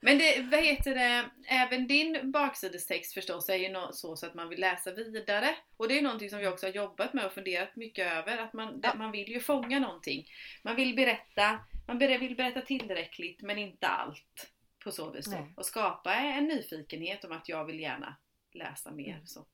[0.00, 4.34] Men det, vad heter det, även din baksidestext förstås är ju nå- så, så att
[4.34, 5.56] man vill läsa vidare.
[5.76, 8.38] Och det är någonting som vi också har jobbat med och funderat mycket över.
[8.38, 8.94] Att man, Ja.
[8.94, 10.26] man vill ju fånga någonting.
[10.62, 11.58] Man vill berätta,
[11.88, 14.52] man vill berätta tillräckligt men inte allt.
[14.84, 15.26] På så vis.
[15.26, 15.52] Nej.
[15.56, 18.16] Och skapa en nyfikenhet om att jag vill gärna
[18.52, 19.14] läsa mer.
[19.14, 19.26] Mm.
[19.26, 19.46] Så.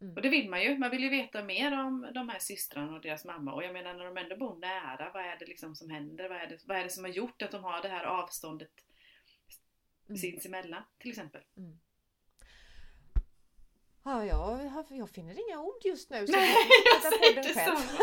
[0.00, 0.14] Mm.
[0.16, 0.78] Och det vill man ju.
[0.78, 3.54] Man vill ju veta mer om de här systrarna och deras mamma.
[3.54, 6.28] Och jag menar när de ändå bor nära, vad är det liksom som händer?
[6.28, 8.70] Vad är det, vad är det som har gjort att de har det här avståndet
[10.08, 10.18] Mm.
[10.18, 11.40] sinsemellan till exempel?
[14.04, 16.26] Ja, jag, jag finner inga ord just nu.
[16.26, 16.54] Så Nej,
[17.02, 17.76] jag jag podden detsamma.
[17.76, 17.98] själv.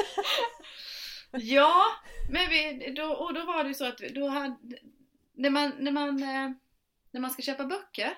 [1.37, 1.85] Ja,
[2.31, 4.57] men vi, då, och då var det ju så att då hade,
[5.33, 6.51] när man, när man, eh,
[7.11, 8.13] när man ska köpa böcker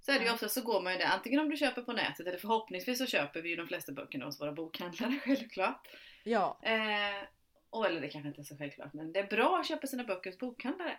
[0.00, 1.92] så är det ju ofta så går man ju det antingen om du köper på
[1.92, 5.88] nätet eller förhoppningsvis så köper vi ju de flesta böckerna hos våra bokhandlare självklart.
[6.24, 7.26] Ja, Eh,
[7.70, 10.04] och, eller det kanske inte är så självklart men det är bra att köpa sina
[10.04, 10.98] böcker hos bokhandlare.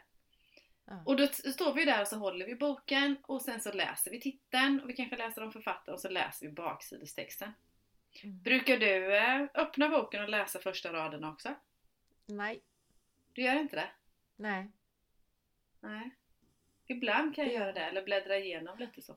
[0.85, 1.03] Ja.
[1.05, 4.21] Och då står vi där och så håller vi boken och sen så läser vi
[4.21, 7.51] titeln och vi kanske läser om författaren och så läser vi baksidestexten.
[8.23, 8.39] Mm.
[8.43, 11.55] Brukar du eh, öppna boken och läsa första raden också?
[12.25, 12.61] nej,
[13.33, 13.89] Du gör inte det?
[14.35, 14.71] nej.
[15.79, 16.09] Nej.
[16.87, 19.15] Ibland kan jag Det- göra det eller bläddra igenom lite så.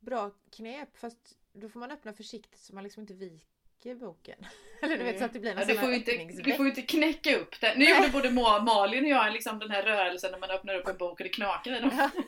[0.00, 4.38] Bra knep fast då får man öppna försiktigt så man liksom inte viker boken.
[4.82, 6.66] Eller du vet så att det blir Ja, en du, sån får inte, du får
[6.66, 7.74] inte knäcka upp det.
[7.78, 10.86] Nu gjorde både Ma- Malin och jag liksom den här rörelsen när man öppnar upp
[10.88, 11.90] en bok och det knakar i dem.
[11.96, 12.10] Ja.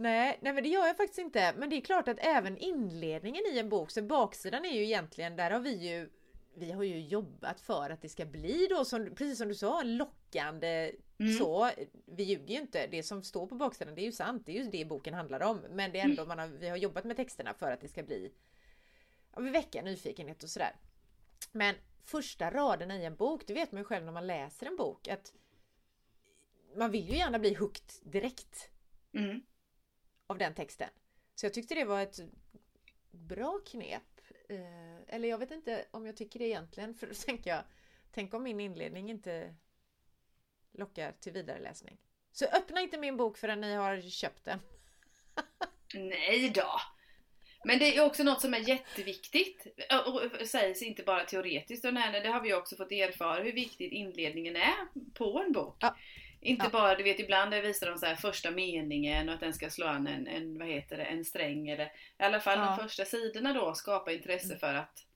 [0.00, 1.54] nej, nej men det gör jag faktiskt inte.
[1.56, 5.36] Men det är klart att även inledningen i en bok, så baksidan är ju egentligen,
[5.36, 6.10] där har vi ju
[6.54, 9.82] vi har ju jobbat för att det ska bli då, som, precis som du sa,
[9.82, 11.32] lockande Mm.
[11.38, 11.70] så.
[12.06, 12.86] Vi ljuger ju inte.
[12.86, 14.46] Det som står på baksidan, det är ju sant.
[14.46, 15.60] Det är ju det boken handlar om.
[15.70, 18.02] Men det är ändå, man har, vi har jobbat med texterna för att det ska
[18.02, 18.32] bli
[19.34, 20.76] ja, vi väcka nyfikenhet och sådär.
[21.52, 24.76] Men första raden i en bok, det vet man ju själv när man läser en
[24.76, 25.32] bok att
[26.76, 28.70] man vill ju gärna bli hooked direkt
[29.12, 29.42] Mm.
[30.30, 30.88] Av den texten.
[31.34, 32.18] Så jag tyckte det var ett
[33.10, 34.02] bra knep.
[34.48, 37.62] Eh, Eller jag vet inte om jag tycker det egentligen, för då tänker jag,
[38.12, 39.54] tänk om min inledning inte
[40.72, 41.98] lockar till vidareläsning.
[42.32, 44.60] Så öppna inte min bok förrän ni har köpt den.
[45.94, 46.80] Nej då!
[47.64, 49.66] Men det är också något som är jätteviktigt
[50.06, 53.92] och sägs inte bara teoretiskt och nej, det har vi också fått erfara hur viktigt
[53.92, 55.76] inledningen är på en bok.
[55.80, 55.96] Ja.
[56.42, 56.70] Inte Ja.
[56.70, 59.86] bara, du vet ibland visar de så här första meningen och att den ska slå
[59.86, 62.76] an en, en vad heter det, en sträng eller i alla fall Ja.
[62.76, 64.58] de första sidorna då skapa intresse Mm.
[64.58, 65.06] för att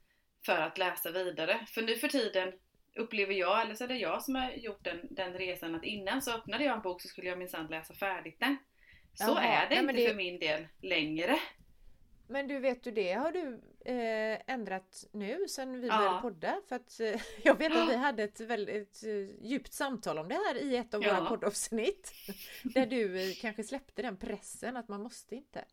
[0.46, 1.66] för att läsa vidare.
[1.68, 2.52] För nu för tiden
[2.96, 6.22] upplever jag, eller så är det jag som har gjort den, den resan att innan
[6.22, 8.56] så öppnade jag en bok så skulle jag minsann läsa färdigt den.
[9.14, 11.38] Så Jaha, är det nej, inte det- för min del längre.
[12.26, 15.96] Men du vet du det har du eh, ändrat nu sen vi Ja.
[15.98, 16.60] började podda?
[16.68, 20.34] För att eh, jag vet att vi hade ett väldigt eh, djupt samtal om det
[20.34, 21.14] här i ett av Ja.
[21.14, 22.12] våra poddavsnitt.
[22.62, 25.64] Där du eh, kanske släppte den pressen att man måste inte.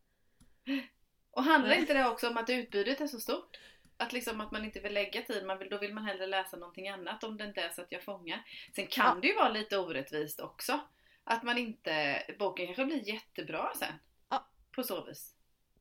[1.32, 3.60] Och handlar inte det också om att utbudet är så stort?
[3.98, 6.58] Att liksom att man inte vill lägga tid, man vill, då vill man hellre läsa
[6.58, 8.44] någonting annat om det inte är så att jag fångar.
[8.76, 9.22] Sen kan Ja.
[9.22, 10.80] det ju vara lite orättvist också.
[11.24, 13.94] Att man inte, boken kanske blir jättebra sen.
[14.30, 14.48] Ja.
[14.76, 15.36] På så vis.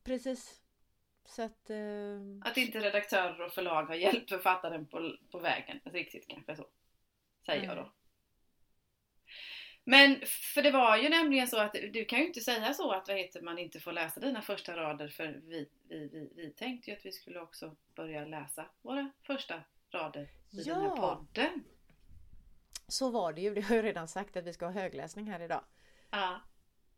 [0.04, 0.59] Precis.
[1.26, 1.70] Så att...
[1.70, 1.78] Eh,
[2.44, 5.80] Att inte redaktörer och förlag har hjälpt författaren på, på vägen.
[5.84, 6.66] Riktigt kanske så.
[7.46, 7.84] Säger jag Nej.
[7.84, 7.92] då.
[9.84, 13.08] Men för det var ju nämligen så att du kan ju inte säga så att
[13.08, 16.90] vad heter, man inte får läsa dina första rader för vi, vi, vi, vi tänkte
[16.90, 20.96] ju att vi skulle också börja läsa våra första rader i den här Ja.
[20.96, 21.64] podden.
[22.88, 23.54] så var det ju.
[23.54, 25.64] Det har jag redan sagt att vi ska ha högläsning här idag.
[26.10, 26.40] Ja.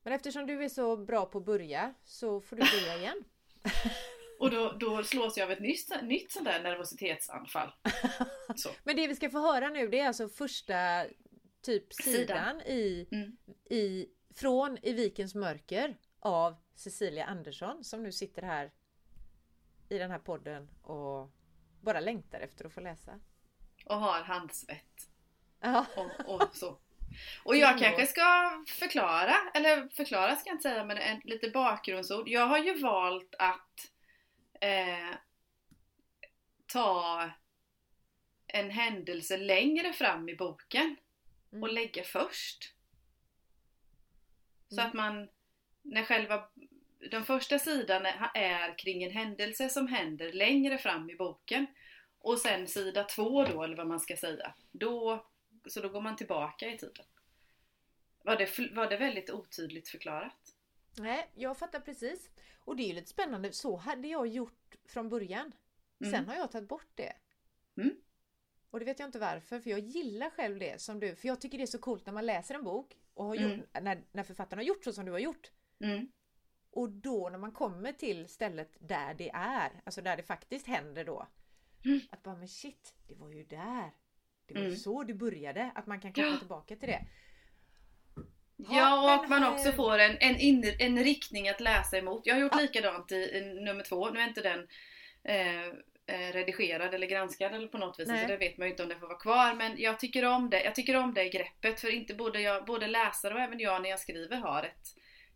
[0.02, 3.24] Men eftersom du är så bra på att börja så får du börja igen.
[4.42, 7.72] Och då, då slås jag av ett nytt, nytt sånt där nervositetsanfall.
[8.56, 8.68] Så.
[8.84, 11.04] Men det vi ska få höra nu det är alltså första
[11.62, 12.60] typ sidan, Sidan.
[12.60, 13.36] i, Mm.
[13.70, 18.72] i från I vikens mörker av Cecilia Andersson som nu sitter här
[19.88, 21.30] i den här podden och
[21.80, 23.20] bara längtar efter att få läsa.
[23.86, 25.08] Och har handsvett.
[25.60, 26.78] Ja, och, och så.
[27.44, 32.28] Och jag kanske ska förklara, eller förklara ska jag inte säga, men en, lite bakgrundsord.
[32.28, 33.92] Jag har ju valt att
[34.62, 35.16] eh,
[36.66, 37.30] ta
[38.46, 40.96] en händelse längre fram i boken
[41.50, 41.74] och Mm.
[41.74, 42.74] lägga först.
[44.68, 44.86] Så Mm.
[44.86, 45.28] att man,
[45.82, 46.48] när själva
[47.10, 51.66] den första sidan är, är kring en händelse som händer längre fram i boken
[52.18, 55.26] och sen sida två då, eller vad man ska säga, då,
[55.66, 57.04] så då går man tillbaka i tiden.
[58.22, 60.54] Var det, var det väldigt otydligt förklarat?
[60.98, 62.30] Nej, jag fattar precis.
[62.64, 63.52] Och det är ju lite spännande.
[63.52, 65.52] Så hade jag gjort från början.
[65.98, 66.28] Sen Mm.
[66.28, 67.12] har jag tagit bort det.
[67.76, 67.96] Mm.
[68.70, 71.14] Och det vet jag inte varför, för jag gillar själv det som du.
[71.16, 73.66] För jag tycker det är så coolt när man läser en bok och har gjort,
[73.82, 75.50] när, när författaren har gjort så som du har gjort.
[75.78, 76.08] Mm.
[76.70, 81.04] Och då när man kommer till stället där det är, alltså där det faktiskt händer
[81.04, 81.26] då.
[81.84, 82.00] Mm.
[82.10, 83.90] Att bara, men shit, det var ju där.
[84.46, 84.78] Det var ju Mm.
[84.78, 85.70] så det började.
[85.74, 87.06] Att man kan komma tillbaka till det.
[88.70, 92.26] Ja, och att man också får en, en, in, en riktning att läsa emot.
[92.26, 94.10] Jag har gjort likadant i, i nummer två.
[94.10, 94.68] Nu är inte den
[95.24, 95.66] eh,
[96.06, 98.08] eh, redigerad eller granskad eller på något vis.
[98.08, 98.22] Nej.
[98.22, 99.54] Så det vet man ju inte om det får vara kvar.
[99.54, 100.64] Men jag tycker om det.
[100.64, 101.80] Jag tycker om det greppet.
[101.80, 104.88] För inte både, jag, både läsare och även jag när jag skriver har ett,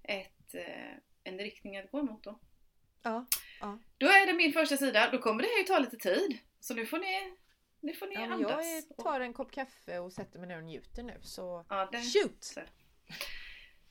[0.02, 2.38] ett, eh, en riktning att gå emot då.
[3.02, 3.26] Ja,
[3.98, 5.08] Då är det min första sida.
[5.12, 6.38] Då kommer det här ju ta lite tid.
[6.60, 7.36] Så nu får ni
[7.80, 8.66] nu får ni Ja, andas.
[8.96, 11.18] jag tar en kopp kaffe och sätter mig ner och njuter nu.
[11.22, 12.54] Så Ja, det- shoot!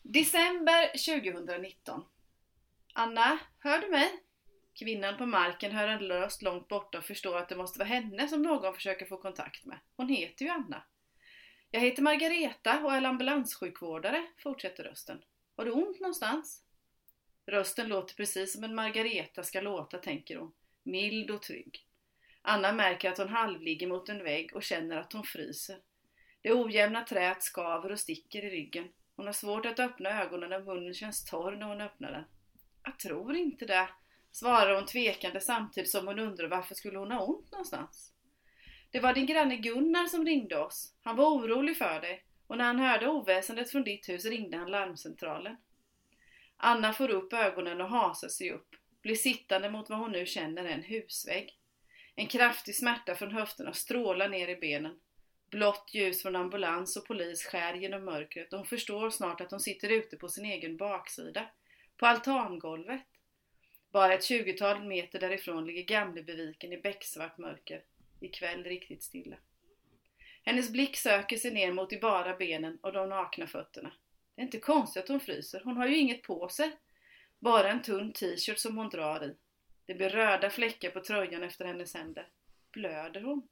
[0.02, 2.06] December 2019.
[2.94, 4.12] Anna, hör du mig?
[4.74, 8.28] Kvinnan på marken hör en röst långt borta och förstår att det måste vara henne
[8.28, 9.80] som någon försöker få kontakt med.
[9.96, 10.84] Hon heter ju Anna.
[11.72, 15.22] Jag heter Margareta och är ambulanssjukvårdare, fortsätter rösten.
[15.56, 16.64] Har du ont någonstans?
[17.46, 20.54] Rösten låter precis som en Margareta ska låta, tänker hon.
[20.84, 21.86] Mild och trygg.
[22.42, 25.78] Anna märker att hon halvligger mot en vägg och känner att hon fryser.
[26.42, 28.90] Det ojämna träet skaver och sticker i ryggen.
[29.16, 32.24] Hon har svårt att öppna ögonen och munnen känns torr när hon öppnar den.
[32.84, 33.90] Jag tror inte det,
[34.32, 38.12] svarar hon tvekande samtidigt som hon undrar varför skulle hon ha ont någonstans.
[38.92, 40.94] Det var din granne Gunnar som ringde oss.
[41.02, 44.72] Han var orolig för dig och när han hörde oväsendet från ditt hus ringde han
[44.72, 45.58] larmcentralen.
[46.58, 50.66] Anna får upp ögonen och hasar sig upp, blir sittande mot vad hon nu känner
[50.66, 51.60] är en husvägg.
[52.16, 55.00] En kraftig smärta från höfterna strålar ner i benen.
[55.56, 59.60] Blått ljus från ambulans och polis skär genom mörkret och hon förstår snart att hon
[59.60, 61.50] sitter ute på sin egen baksida.
[61.98, 63.02] På altangolvet.
[63.92, 67.84] Bara ett tjugotal meter därifrån ligger Gamlebyviken i becksvart mörker.
[68.22, 69.36] Ikväll riktigt stilla.
[70.44, 73.92] Hennes blick söker sig ner mot de bara benen och de nakna fötterna.
[74.36, 76.72] Det är inte konstigt att hon fryser, hon har ju inget på sig.
[77.40, 79.36] Bara en tunn t-shirt som hon drar i.
[79.86, 82.28] Det blir röda fläckar på tröjan efter hennes händer.
[82.72, 83.48] Blöder hon?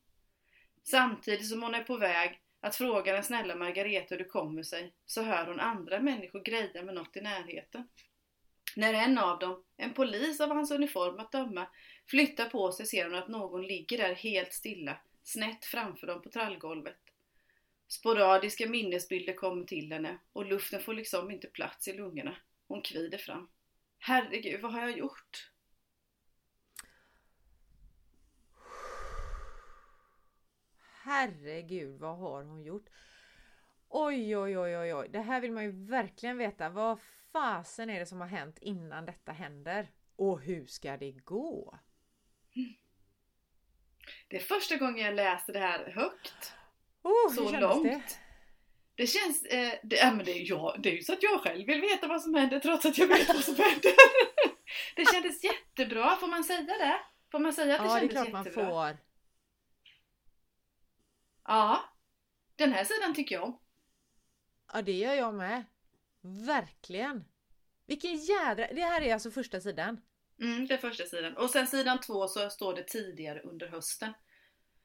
[0.83, 4.93] Samtidigt som hon är på väg att fråga den snälla Margareta hur det kommer sig,
[5.05, 7.87] så hör hon andra människor greja med något i närheten.
[8.75, 11.67] När en av dem, en polis av hans uniform att döma,
[12.09, 16.29] flyttar på sig ser hon att någon ligger där helt stilla, snett framför dem på
[16.29, 16.97] trallgolvet.
[17.87, 22.35] Sporadiska minnesbilder kommer till henne och luften får liksom inte plats i lungorna.
[22.67, 23.49] Hon kvider fram.
[23.99, 25.52] Herregud, vad har jag gjort?
[31.03, 32.85] Herregud, vad har hon gjort?
[33.89, 35.09] Oj, oj, oj, oj, oj.
[35.09, 36.69] Det här vill man ju verkligen veta.
[36.69, 36.99] Vad
[37.31, 39.91] fasen är det som har hänt innan detta händer?
[40.15, 41.79] Och hur ska det gå?
[44.27, 46.53] Det är första gången jag läste det här högt.
[47.01, 47.83] Oh, så kändes långt.
[47.83, 48.01] det?
[48.95, 51.67] Det känns, eh, det, ja, men det, jag, det är ju så att jag själv
[51.67, 53.93] vill veta vad som händer trots att jag vet vad som händer.
[54.95, 56.99] det kändes jättebra, får man säga det?
[57.31, 58.65] Får man säga att det Ja, det är kändes klart man jättebra?
[58.69, 58.97] får.
[61.45, 61.83] Ja.
[62.55, 63.59] Den här sidan tycker jag om.
[64.73, 65.63] Ja, det gör jag med.
[66.21, 67.25] Verkligen.
[67.85, 68.67] Vilken jädra...
[68.67, 70.01] Det här är alltså första sidan.
[70.41, 71.37] Mm, det är första sidan.
[71.37, 74.13] Och sen sidan två så står det tidigare under hösten.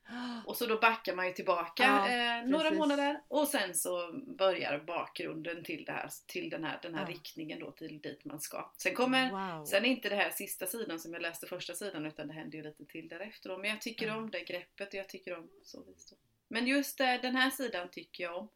[0.47, 4.79] Och så då backar man ju tillbaka Ja, eh, några månader och sen så börjar
[4.79, 7.09] bakgrunden till, det här, till den här, den här Ja.
[7.09, 8.73] riktningen då till dit man ska.
[8.77, 9.65] Sen kommer Wow.
[9.65, 12.59] Sen är inte det här sista sidan som jag läste första sidan utan det händer
[12.59, 13.59] ju lite till därefter då.
[13.59, 14.19] Men jag tycker Mm.
[14.19, 16.17] om det greppet och jag tycker om så vis då.
[16.49, 18.49] Men just eh, den här sidan tycker jag om.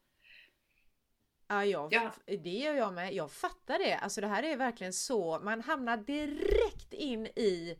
[1.47, 2.11] Ja, jag, Ja.
[2.25, 3.13] det gör jag med.
[3.13, 3.95] Jag fattar det.
[3.97, 5.39] Alltså det här är verkligen så.
[5.39, 7.79] Man hamnar direkt in i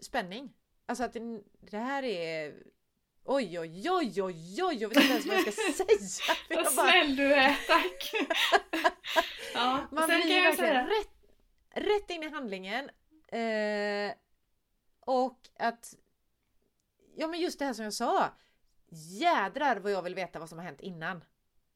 [0.00, 0.52] spänning.
[0.86, 2.54] Alltså att det, det här är...
[3.26, 5.72] Oj, oj, oj, oj, oj, jag vet inte ens vad jag ska
[6.08, 6.36] säga.
[6.62, 8.12] Vad snäll du är, tack!
[9.54, 10.86] ja, Man sen blir kan jag säga...
[10.86, 11.14] rätt,
[11.70, 12.90] rätt in i handlingen.
[13.28, 14.14] Eh,
[15.00, 15.94] och att...
[17.16, 18.34] Ja men just det här som jag sa.
[19.20, 21.24] Jädrar vad jag vill veta vad som har hänt innan.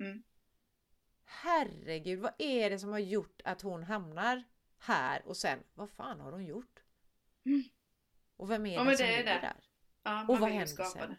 [0.00, 0.22] Mm.
[1.24, 4.44] Herregud, vad är det som har gjort att hon hamnar
[4.78, 6.78] här och sen, vad fan har hon gjort?
[7.46, 7.62] Mm.
[8.36, 9.24] Och vem är Ja, det som det är det.
[9.24, 9.56] där?
[10.02, 11.14] Ja, Och vad händer sen?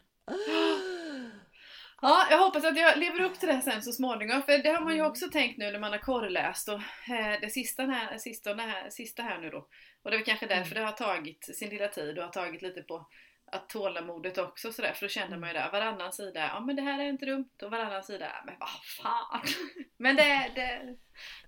[2.02, 4.42] Ja, jag hoppas att jag lever upp till det sen så småningom.
[4.42, 5.10] För det har man ju Mm.
[5.10, 6.74] också tänkt nu när man har korrläst och
[7.10, 9.68] eh, det sista här, sista, här, sista här nu då.
[10.02, 10.80] Och det är kanske därför Mm.
[10.82, 13.06] det har tagit sin lilla tid och har tagit lite på
[13.52, 14.92] att tålamodet också sådär.
[14.92, 15.62] För då känner man ju Mm.
[15.72, 15.78] det.
[15.78, 17.50] Varannan sida, ja men det här är inte dumt.
[17.62, 19.42] Och varannan sida, men vad fan.
[19.96, 20.96] Men det, det...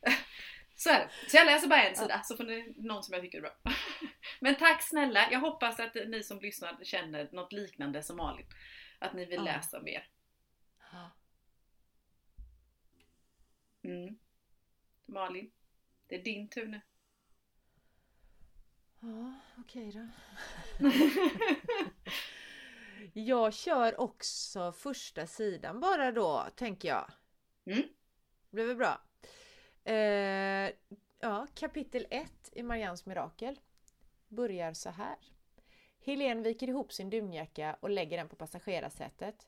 [0.74, 1.30] Så är det.
[1.30, 3.56] Så jag läser bara en sida så får ni någon som jag tycker är bra.
[4.40, 5.28] Men tack snälla.
[5.30, 8.46] Jag hoppas att ni som lyssnar känner något liknande som Malin.
[8.98, 9.44] Att ni vill Ja.
[9.44, 10.08] läsa mer.
[13.84, 14.18] Mm.
[15.06, 15.50] Malin,
[16.06, 16.80] det är din tur nu.
[19.04, 20.08] Ja, okej då.
[23.12, 27.10] Jag kör också första sidan bara då, tänker jag.
[27.64, 27.82] Mm.
[28.50, 29.00] Det blir väl bra.
[29.84, 30.70] Eh,
[31.20, 33.60] ja, kapitel 1 i Marians mirakel
[34.28, 35.16] börjar så här.
[36.00, 39.46] Helene viker ihop sin dunjacka och lägger den på passagerarsätet.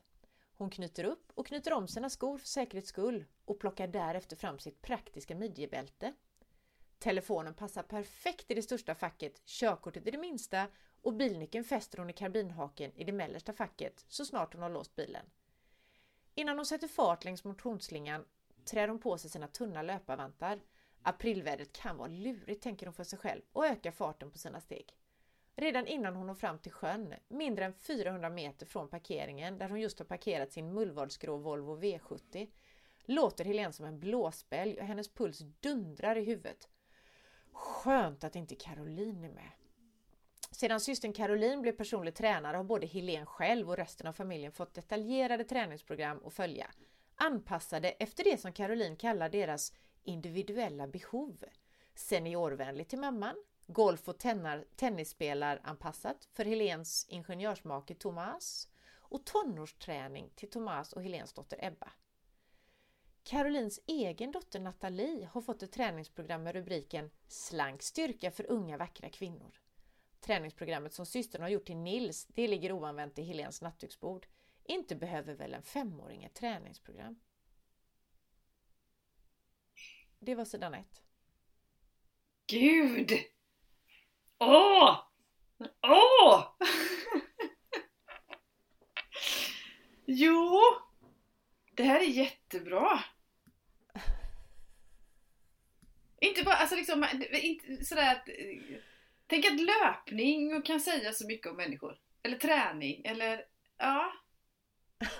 [0.57, 4.59] Hon knyter upp och knyter om sina skor för säkerhets skull och plockar därefter fram
[4.59, 6.13] sitt praktiska midjebälte.
[6.99, 10.67] Telefonen passar perfekt i det största facket, körkortet i det minsta
[11.01, 14.95] och bilnyckeln fäster hon i karbinhaken i det mellersta facket så snart hon har låst
[14.95, 15.25] bilen.
[16.35, 18.25] Innan hon sätter fart längs motionsslingan
[18.65, 20.59] trär hon på sig sina tunna löparvantar.
[21.01, 24.97] Aprilvädret kan vara lurigt, tänker hon för sig själv och ökar farten på sina steg.
[25.55, 29.81] Redan innan hon når fram till sjön, mindre än 400 meter från parkeringen där hon
[29.81, 32.51] just har parkerat sin mullvadsgrå Volvo V70,
[33.05, 36.69] låter Helene som en blåsbälg och hennes puls dundrar i huvudet.
[37.55, 39.51] Skönt att inte Caroline är med.
[40.51, 44.73] Sedan systern Caroline blev personlig tränare har både Helene själv och resten av familjen fått
[44.73, 46.71] detaljerade träningsprogram att följa,
[47.15, 51.43] anpassade efter det som Caroline kallar deras individuella behov.
[51.95, 53.35] Seniorvänligt till mamman,
[53.67, 54.17] golf och
[54.75, 61.91] tennisspelaranpassat för Helens ingenjörsmake Thomas och tonårsträning till Thomas och Helens dotter Ebba.
[63.27, 69.09] Carolines egen dotter Nathalie har fått ett träningsprogram med rubriken Slank styrka för unga vackra
[69.09, 69.55] kvinnor.
[70.19, 74.27] Träningsprogrammet som systern har gjort till Nils, det ligger oanvänt i Helens nattduksbord.
[74.63, 77.19] Inte behöver väl en femåring ett träningsprogram?
[80.19, 81.01] Det var sidan ett.
[82.47, 83.11] Gud!
[84.39, 84.99] Åh!
[85.81, 86.55] Åh!
[90.05, 90.61] jo!
[91.73, 93.03] Det här är jättebra.
[96.25, 98.29] Inte bara, alltså liksom, inte sådär att...
[99.27, 101.99] Tänk att löpning kan säga så mycket om människor.
[102.23, 103.45] Eller träning, eller
[103.77, 104.13] ja.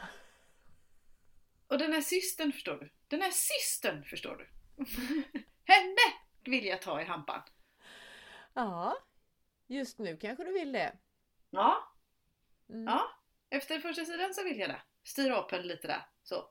[1.67, 2.89] Och den här systern förstår du.
[3.07, 4.49] Den här systern förstår du.
[5.73, 7.41] Henne vill jag ta i hampan.
[8.53, 8.97] Ja,
[9.67, 10.97] just nu kanske du vill det.
[11.49, 11.93] Ja.
[12.69, 12.83] Mm.
[12.83, 13.11] Ja,
[13.49, 14.81] efter första sidan så vill jag det.
[15.03, 16.05] Styra upp henne lite där.
[16.23, 16.49] Så.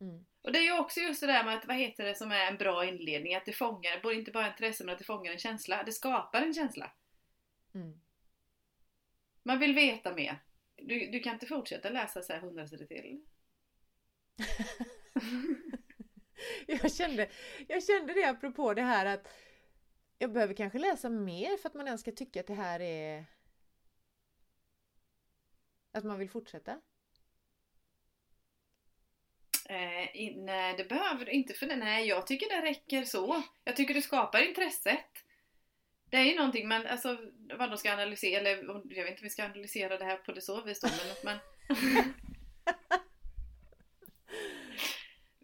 [0.00, 0.26] Mm.
[0.46, 2.46] Och det är ju också just det där med att, vad heter det som är
[2.50, 3.34] en bra inledning?
[3.34, 5.82] Att det fångar, inte bara intresse men att det fångar en känsla.
[5.82, 6.92] Det skapar en känsla.
[7.74, 8.00] Mm.
[9.42, 10.42] Man vill veta mer.
[10.76, 13.24] Du, du kan inte fortsätta läsa så här hundra sidor till.
[16.66, 17.30] jag, kände,
[17.68, 19.28] jag kände det apropå det här att
[20.18, 23.24] jag behöver kanske läsa mer för att man ens ska tycka att det här är...
[25.92, 26.80] Att man vill fortsätta?
[29.68, 31.76] Eh, nej, det behöver du inte för det.
[31.76, 33.42] Nej, jag tycker det räcker så.
[33.64, 35.26] Jag tycker det skapar intresset.
[36.10, 37.18] Det är ju någonting man, alltså
[37.58, 38.50] vad de ska analysera, eller
[38.96, 40.88] jag vet inte om vi ska analysera det här på det så vis då,
[41.24, 41.38] men...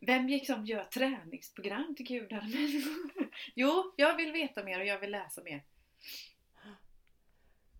[0.06, 2.44] Vem gick som gör träningsprogram till gudar?
[3.54, 5.64] jo, jag vill veta mer och jag vill läsa mer.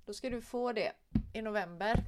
[0.07, 0.93] Då ska du få det
[1.35, 2.05] i november.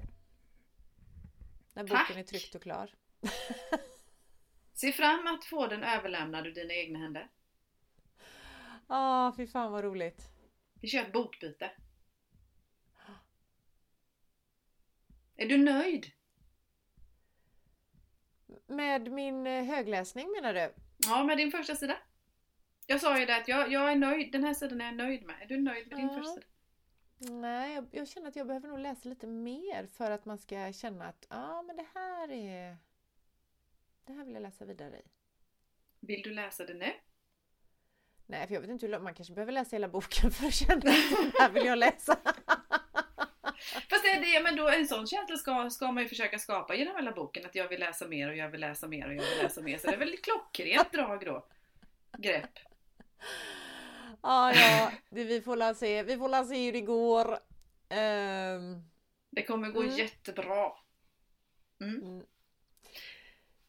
[1.72, 2.16] När boken Tack.
[2.16, 2.90] är tryckt och klar.
[4.74, 7.28] Se fram att få den överlämnad ur dina egna händer.
[8.88, 10.30] Ja, oh, fy fan vad roligt.
[10.80, 11.70] Vi kör ett bokbyte.
[15.36, 16.06] Är du nöjd?
[18.66, 20.74] Med min eh, högläsning menar du?
[20.96, 21.96] Ja, med din första sida.
[22.86, 25.26] Jag sa ju det att jag, jag är nöjd, den här sidan är jag nöjd
[25.26, 25.42] med.
[25.42, 26.14] Är du nöjd med din ja.
[26.14, 26.46] första sida?
[27.18, 30.72] Nej, jag, jag, känner att jag behöver nog läsa lite mer för att man ska
[30.72, 32.76] känna att ja, ah, men det här är...
[34.06, 35.02] Det här vill jag läsa vidare i.
[36.00, 36.92] Vill du läsa det nu?
[38.26, 40.76] Nej, för jag vet inte hur man kanske behöver läsa hela boken för att känna
[40.76, 42.18] att det här vill jag läsa.
[43.90, 47.12] Fast det men då en sån känsla ska, ska man ju försöka skapa genom hela
[47.12, 47.46] boken.
[47.46, 49.78] Att jag vill läsa mer och jag vill läsa mer och jag vill läsa mer.
[49.78, 51.46] Så det är väl klockrent drag då.
[52.18, 52.58] Grepp.
[54.20, 56.02] Ah, ja, det, vi får la se.
[56.02, 57.32] Vi får la se hur det går.
[57.32, 58.84] Um...
[59.30, 59.96] Det kommer gå mm.
[59.96, 60.72] jättebra.
[61.80, 62.22] Mm.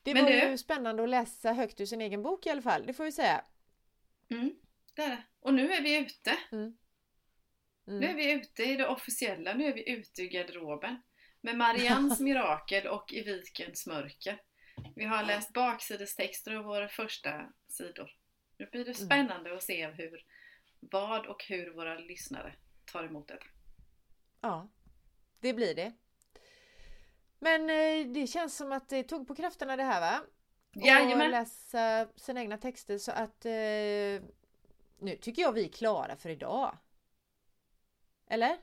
[0.05, 0.49] Det Men var du...
[0.49, 3.11] ju spännande att läsa högt ur sin egen bok i alla fall, det får vi
[3.11, 3.45] säga.
[4.29, 4.55] Mm,
[4.95, 5.23] det är det.
[5.39, 6.37] Och nu är vi ute.
[6.51, 6.77] Mm.
[7.87, 7.99] Mm.
[7.99, 11.01] Nu är vi ute i det officiella, nu är vi ute i garderoben.
[11.41, 14.41] Med Marians mirakel och i vikens mörker.
[14.95, 18.11] Vi har läst baksidestexter och våra första sidor.
[18.57, 19.05] Nu blir det mm.
[19.05, 19.57] spännande mm.
[19.57, 20.25] att se hur,
[20.79, 23.39] vad och hur våra lyssnare tar emot det.
[24.41, 24.69] Ja,
[25.39, 25.93] det blir det.
[27.45, 30.21] Men eh, det känns som att det tog på krafterna det här va?
[30.85, 31.21] Jajamän!
[31.21, 33.51] Och läsa sina egna texter så att eh,
[34.99, 36.77] nu tycker jag vi är klara för idag.
[38.29, 38.57] Eller?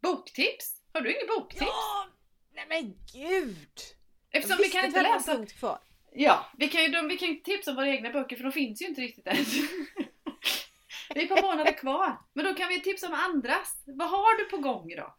[0.00, 0.82] Boktips?
[0.92, 1.62] Har du inget boktips?
[1.66, 2.08] Ja!
[2.54, 3.78] Nej men gud!
[4.30, 5.34] Eftersom vi kan inte läsa...
[5.34, 5.78] Punkt kvar.
[6.12, 8.82] Ja, vi kan ju vi kan ju tipsa om våra egna böcker för de finns
[8.82, 9.36] ju inte riktigt än.
[11.14, 12.18] det är ett par månader kvar.
[12.32, 13.82] Men då kan vi tipsa om andras.
[13.86, 15.14] Vad har du på gång idag?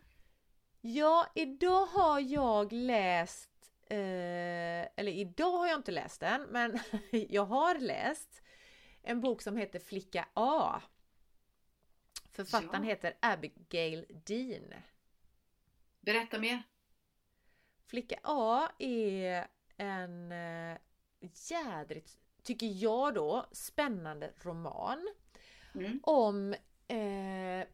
[0.81, 3.49] Ja, idag har jag läst
[3.89, 3.97] eh,
[4.95, 6.79] eller idag har jag inte läst den, men
[7.11, 8.41] jag har läst
[9.01, 10.81] en bok som heter Flicka A
[12.31, 12.89] Författaren Ja.
[12.89, 14.73] heter Abigail Dean.
[16.01, 16.63] Berätta mer.
[17.87, 20.77] Flicka A är en eh,
[21.49, 25.07] jädrigt, tycker jag då, spännande roman
[25.75, 25.99] Mm.
[26.03, 26.53] om
[26.87, 27.67] eh,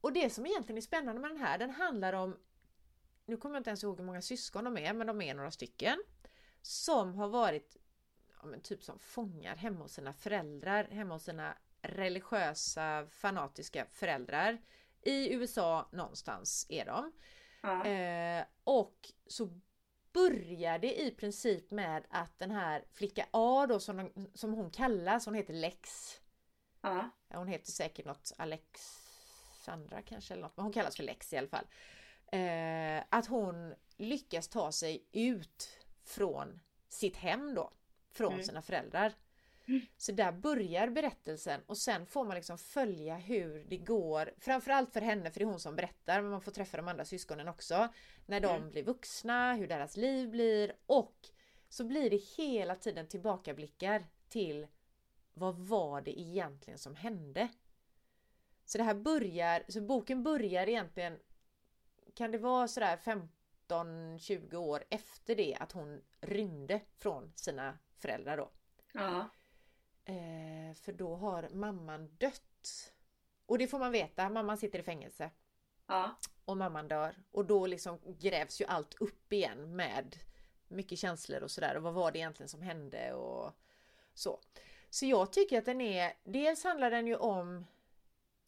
[0.00, 2.36] och det som egentligen är spännande med den här, den handlar om
[3.28, 5.50] nu kommer jag inte ens ihåg hur många syskon de är, men de är några
[5.50, 6.02] stycken
[6.62, 7.76] som har varit
[8.42, 14.58] ja, typ som fångar hemma hos sina föräldrar, hemma hos sina religiösa fanatiska föräldrar.
[15.02, 17.12] I USA någonstans är de.
[17.62, 17.86] Ja.
[17.86, 19.60] Eh, och så
[20.12, 24.70] börjar det i princip med att den här flicka A då som, de, som hon
[24.70, 26.14] kallas, hon heter Lex.
[26.80, 27.10] Ja.
[27.28, 28.32] Hon heter säkert något
[29.68, 31.66] Alexandra kanske eller något, men hon kallas för Lex i alla fall.
[32.32, 35.68] Eh, att hon lyckas ta sig ut
[36.04, 37.72] från sitt hem då,
[38.12, 38.44] från Mm.
[38.44, 39.12] sina föräldrar.
[39.66, 39.80] Mm.
[39.96, 45.00] Så där börjar berättelsen och sen får man liksom följa hur det går, framförallt för
[45.00, 47.88] henne för det är hon som berättar, men man får träffa de andra syskonen också.
[48.26, 48.70] När de Mm.
[48.70, 51.28] blir vuxna, hur deras liv blir och
[51.68, 54.66] så blir det hela tiden tillbakablickar till
[55.34, 57.48] vad var det egentligen som hände?
[58.68, 61.18] Så det här börjar, så boken börjar egentligen,
[62.14, 62.96] kan det vara sådär
[63.68, 68.50] 15-20 år efter det att hon rymde från sina föräldrar då.
[68.92, 69.28] Ja.
[70.04, 72.92] Eh, för då har mamman dött.
[73.46, 75.30] Och det får man veta, mamman sitter i fängelse
[75.86, 76.18] Ja.
[76.44, 77.16] och mamman dör.
[77.30, 80.16] Och då liksom grävs ju allt upp igen med
[80.68, 81.76] mycket känslor och sådär.
[81.76, 83.52] Och vad var det egentligen som hände och
[84.14, 84.40] så.
[84.90, 87.66] Så jag tycker att den är, dels handlar den ju om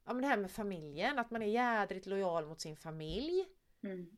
[0.04, 3.46] ja, men det här med familjen, att man är jädrigt lojal mot sin familj.
[3.82, 4.16] Mm.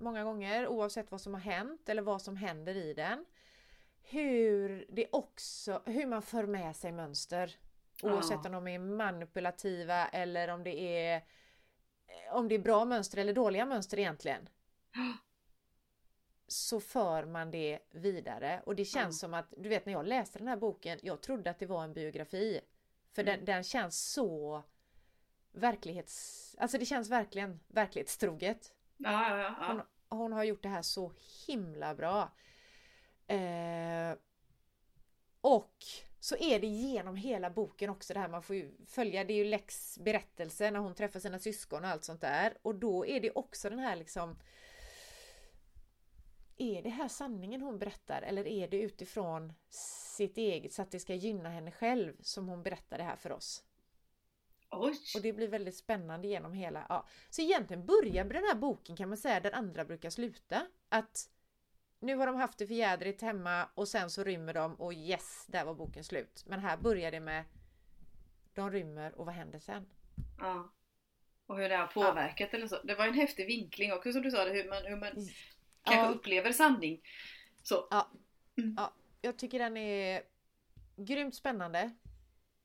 [0.00, 3.24] Många gånger oavsett vad som har hänt eller vad som händer i den.
[4.02, 7.56] Hur det också, hur man för med sig mönster.
[8.02, 8.48] Oavsett Ja.
[8.48, 11.22] om de är manipulativa eller om det är
[12.32, 14.48] om det är bra mönster eller dåliga mönster egentligen.
[16.46, 19.26] Så för man det vidare och det känns Ja.
[19.26, 21.84] som att, du vet när jag läste den här boken, jag trodde att det var
[21.84, 22.60] en biografi.
[23.14, 23.36] För Mm.
[23.36, 24.62] den, den känns så
[25.52, 26.56] verklighets...
[26.58, 28.72] Alltså det känns verkligen verklighetstroget.
[28.96, 29.66] Ja, ja, ja.
[29.66, 29.82] Hon,
[30.18, 31.12] hon har gjort det här så
[31.46, 32.32] himla bra.
[33.26, 34.16] Eh,
[35.40, 35.74] och
[36.20, 39.36] så är det genom hela boken också det här man får ju följa, det är
[39.36, 42.56] ju Lex berättelse när hon träffar sina syskon och allt sånt där.
[42.62, 44.38] Och då är det också den här liksom
[46.56, 49.52] Är det här sanningen hon berättar eller är det utifrån
[50.16, 53.32] sitt eget så att det ska gynna henne själv som hon berättar det här för
[53.32, 53.64] oss?
[54.70, 54.94] Oj!
[55.16, 56.86] Och det blir väldigt spännande genom hela...
[56.88, 57.06] Ja.
[57.30, 60.66] Så egentligen börjar den här boken kan man säga där andra brukar sluta.
[60.88, 61.30] Att
[62.00, 65.46] nu har de haft det för jädrigt hemma och sen så rymmer de och yes,
[65.48, 66.44] där var boken slut.
[66.46, 67.44] Men här börjar det med
[68.54, 69.86] de rymmer och vad händer sen?
[70.38, 70.72] Ja.
[71.46, 72.82] Och hur det har påverkat eller så.
[72.82, 75.28] Det var en häftig vinkling också som du sa, det, hur man, hur man
[75.84, 76.08] kanske Ja.
[76.14, 77.00] upplever sanning.
[77.62, 77.88] Så.
[79.20, 80.22] Jag tycker den är
[80.96, 81.90] grymt spännande.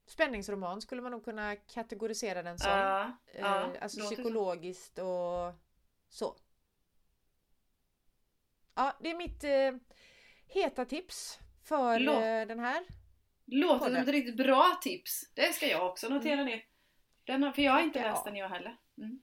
[0.07, 2.72] Spänningsroman skulle man nog kunna kategorisera den som.
[2.72, 4.22] Ja, ja, eh, alltså låter så.
[4.22, 5.53] psykologiskt och
[6.09, 6.36] så.
[8.76, 9.72] Ja, det är mitt eh,
[10.47, 12.84] heta tips för Lå- eh, den här.
[13.45, 15.32] Låter som ett riktigt bra tips.
[15.34, 16.65] Det ska jag också notera ner.
[17.24, 18.78] Den har, för jag har inte läst den jag heller.
[19.00, 19.20] Mm.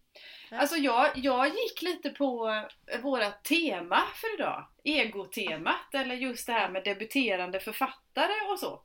[0.50, 2.48] Alltså jag, jag gick lite på
[2.92, 4.66] eh, våra tema för idag.
[4.84, 8.82] Egotemat eller just det här med debuterande författare och så.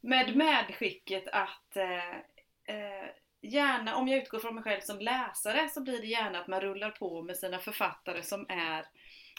[0.00, 0.38] Med Mm.
[0.38, 2.08] medskicket att eh,
[2.76, 3.08] eh,
[3.42, 6.60] gärna, om jag utgår från mig själv som läsare, så blir det gärna att man
[6.60, 8.84] rullar på med sina författare som är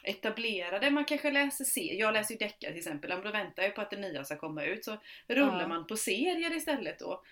[0.04, 0.92] etablerade.
[0.92, 2.00] Man kanske läser serier.
[2.00, 3.10] Jag läser ju deckare till exempel.
[3.10, 4.86] Men Då väntar jag på att det nya ska komma ut.
[4.86, 4.98] Så
[5.28, 5.68] rullar Ja.
[5.68, 7.24] man på serier istället då.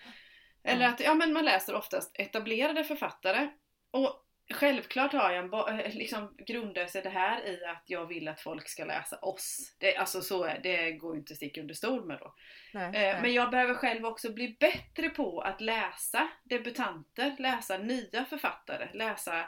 [0.64, 3.48] Eller att ja, men man läser oftast etablerade författare.
[3.94, 4.20] Och
[4.52, 8.40] Självklart har jag en eh, liksom grundar sig det här i att jag vill att
[8.40, 9.76] folk ska läsa oss.
[9.80, 12.34] Det, alltså så det går ju inte att sticka under stol med då.
[12.74, 13.22] Nej, Eh, nej.
[13.22, 19.44] Men jag behöver själv också bli bättre på att läsa debutanter, läsa nya författare, läsa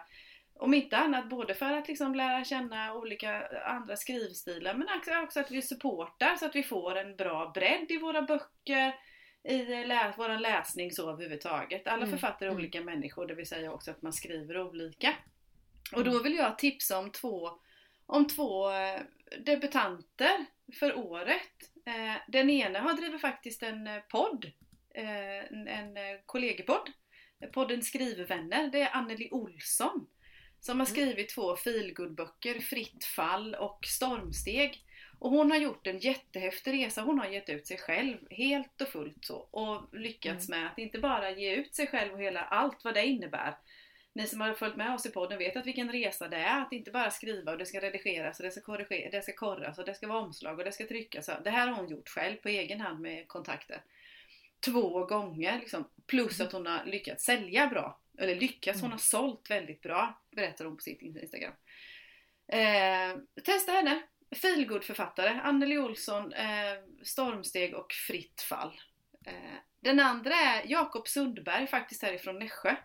[0.59, 5.40] om inte annat både för att liksom lära känna olika andra skrivstilar men också, också
[5.40, 8.94] att vi supportar så att vi får en bra bredd i våra böcker,
[9.49, 11.86] i lä- vår läsning så överhuvudtaget.
[11.86, 12.61] Alla Mm, författare är mm.
[12.61, 15.14] olika människor, det vill säga också att man skriver olika.
[15.92, 16.12] Och Mm.
[16.12, 17.51] då vill jag tipsa om två,
[18.07, 19.01] om två eh,
[19.38, 20.44] debutanter
[20.78, 21.72] för året.
[21.86, 24.53] Eh, Den ena har drivit faktiskt en eh, podd,
[24.94, 26.90] en, en kollegepodd.
[27.53, 30.07] Podden Skrivvänner, det är Anneli Olsson.
[30.61, 30.94] Som har Mm.
[30.97, 34.86] skrivit två feelgood-böcker, Fritt fall och Stormsteg.
[35.19, 37.03] Och hon har gjort en jättehäftig resa.
[37.03, 39.37] Hon har gett ut sig själv helt och fullt så.
[39.37, 40.61] Och lyckats Mm.
[40.61, 43.57] med att inte bara ge ut sig själv och hela allt vad det innebär.
[44.12, 46.62] Ni som har följt med oss i podden vet att vilken resa det är.
[46.62, 49.79] Att inte bara skriva och det ska redigeras och det ska, korrigeras, det ska korras
[49.79, 51.31] och det ska vara omslag och det ska tryckas.
[51.45, 53.83] Det här har hon gjort själv på egen hand med kontakter.
[54.64, 55.85] Två gånger liksom.
[56.07, 58.01] Plus att hon har lyckats sälja bra.
[58.19, 58.93] Eller lyckats, hon Mm.
[58.93, 60.23] har sålt väldigt bra.
[60.31, 61.53] Berättar hon på sitt Instagram.
[62.49, 64.03] Eh, testa henne.
[64.35, 68.81] Feelgood författare Anneli Olsson, eh, Stormsteg och Fritt fall.
[69.27, 72.77] Eh, den andra är Jakob Sundberg, faktiskt härifrån Nässjö.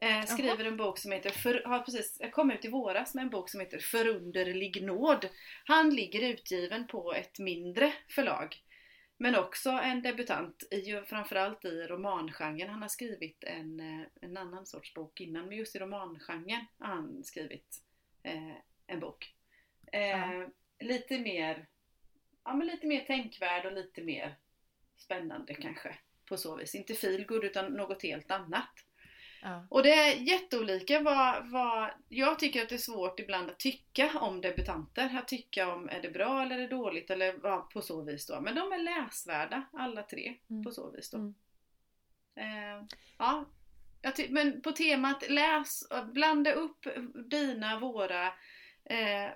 [0.00, 3.30] Eh, skriver en bok som heter, för, har precis kom ut i våras med en
[3.30, 5.28] bok som heter Förunderlig nåd.
[5.64, 8.62] Han ligger utgiven på ett mindre förlag.
[9.16, 12.68] Men också en debutant, i, framförallt i romangenren.
[12.68, 16.86] Han har skrivit en, eh, en annan sorts bok innan, men just i romangenren har
[16.86, 17.82] han skrivit
[18.22, 18.56] eh,
[18.86, 19.34] en bok.
[19.92, 20.48] Eh.
[20.82, 21.66] Lite mer
[22.44, 24.36] ja, men lite mer tänkvärd och lite mer
[24.96, 25.98] spännande kanske.
[26.28, 26.74] På så vis.
[26.74, 28.70] Inte feelgood utan något helt annat.
[29.42, 29.66] Ja.
[29.70, 31.90] Och det är jätteolika vad, vad...
[32.08, 35.18] Jag tycker att det är svårt ibland att tycka om debutanter.
[35.18, 38.26] Att tycka om är det bra eller är det dåligt eller ja, på så vis
[38.26, 38.40] då.
[38.40, 40.64] Men de är läsvärda alla tre Mm.
[40.64, 41.18] på så vis då.
[41.18, 41.34] Mm.
[42.34, 42.84] Eh,
[43.18, 43.44] ja,
[44.28, 46.86] men på temat läs, blanda upp
[47.30, 48.26] dina, våra
[48.84, 49.30] eh,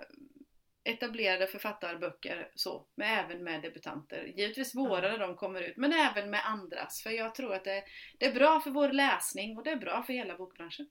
[0.87, 4.23] etablerade författarböcker så, men även med debutanter.
[4.23, 5.11] Givetvis våra Ja.
[5.11, 7.01] när de kommer ut, men även med andras.
[7.03, 7.83] För jag tror att det,
[8.17, 10.89] det är bra för vår läsning och det är bra för hela bokbranschen.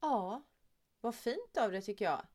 [0.00, 0.42] ja,
[1.00, 2.26] vad fint av det tycker jag.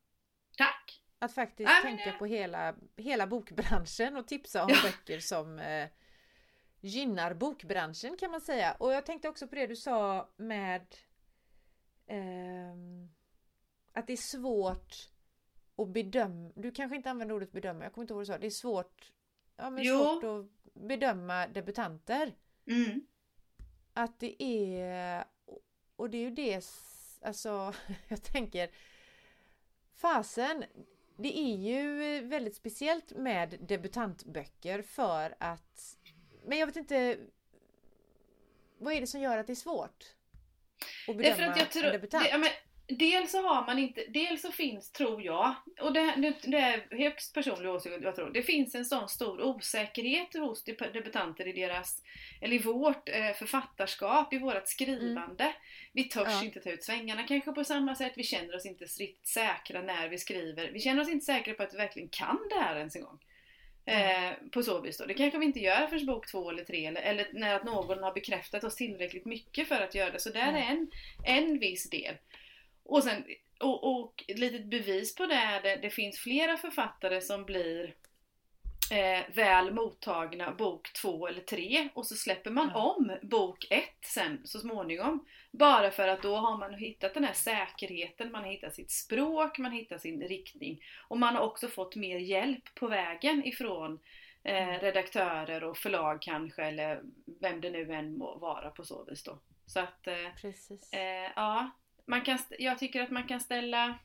[0.57, 1.03] Tack!
[1.19, 4.77] Att faktiskt Nej, tänka på hela, hela bokbranschen och tipsa om Ja.
[4.83, 5.89] böcker som eh,
[6.81, 8.75] gynnar bokbranschen kan man säga.
[8.79, 10.95] Och jag tänkte också på det du sa med
[12.07, 13.09] ehm,
[13.93, 14.95] att det är svårt
[15.79, 16.51] att bedöma.
[16.55, 18.37] Du kanske inte använder ordet bedöma, jag kommer inte ihåg vad du sa.
[18.37, 19.11] Det är svårt,
[19.57, 19.97] ja, men Jo.
[19.97, 22.35] svårt att bedöma debutanter.
[22.67, 23.01] Mm.
[23.93, 25.25] Att det är,
[25.95, 26.65] och det är ju det,
[27.21, 27.73] alltså
[28.07, 28.69] jag tänker
[29.95, 30.63] Fasen,
[31.17, 35.97] det är ju väldigt speciellt med debutantböcker för att
[36.45, 37.17] Men jag vet inte
[38.77, 40.15] Vad är det som gör att det är svårt?
[41.07, 42.23] Att bedöma Därför att jag en tror, debutant?
[42.23, 42.49] det, ja, men,
[42.89, 46.97] dels så har man inte, dels så finns, tror jag, och det, det, det är
[46.97, 51.51] högst personlig åsikt, jag tror, det finns en sån stor osäkerhet hos deb- debutanter i
[51.51, 52.03] deras,
[52.41, 55.53] eller i vårt eh, författarskap, i vårt skrivande.
[55.93, 56.43] Vi törs Ja.
[56.43, 60.09] inte ta ut svängarna kanske på samma sätt, vi känner oss inte riktigt säkra när
[60.09, 62.95] vi skriver, vi känner oss inte säkra på att vi verkligen kan det här ens
[62.95, 63.19] en gång.
[63.85, 65.05] Eh, på så vis då.
[65.05, 68.03] Det kanske vi inte gör förrän bok två eller tre eller, eller när att någon
[68.03, 70.19] har bekräftat oss tillräckligt mycket för att göra det.
[70.19, 70.61] Så där Nej.
[70.63, 70.91] är en,
[71.25, 72.15] en viss del.
[72.91, 73.23] Och, sen,
[73.59, 77.93] och, och ett litet bevis på det är det, det finns flera författare som blir
[78.91, 82.81] eh, väl mottagna bok två eller tre och så släpper man Ja.
[82.93, 85.25] om bok ett sen så småningom.
[85.51, 89.57] Bara för att då har man hittat den här säkerheten, man har hittat sitt språk,
[89.57, 90.81] man har hittat sin riktning.
[91.07, 93.99] Och man har också fått mer hjälp på vägen ifrån
[94.43, 94.79] eh, Mm.
[94.79, 97.01] redaktörer och förlag kanske eller
[97.41, 99.39] vem det nu än må vara på så vis då.
[99.65, 100.93] Så att eh, Precis.
[100.93, 101.69] Eh, ja,
[102.09, 103.97] man kan, jag tycker att man kan ställa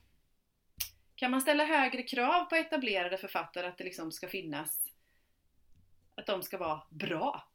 [1.15, 4.91] Kan man ställa högre krav på etablerade författare att det liksom ska finnas
[6.15, 7.47] Att de ska vara bra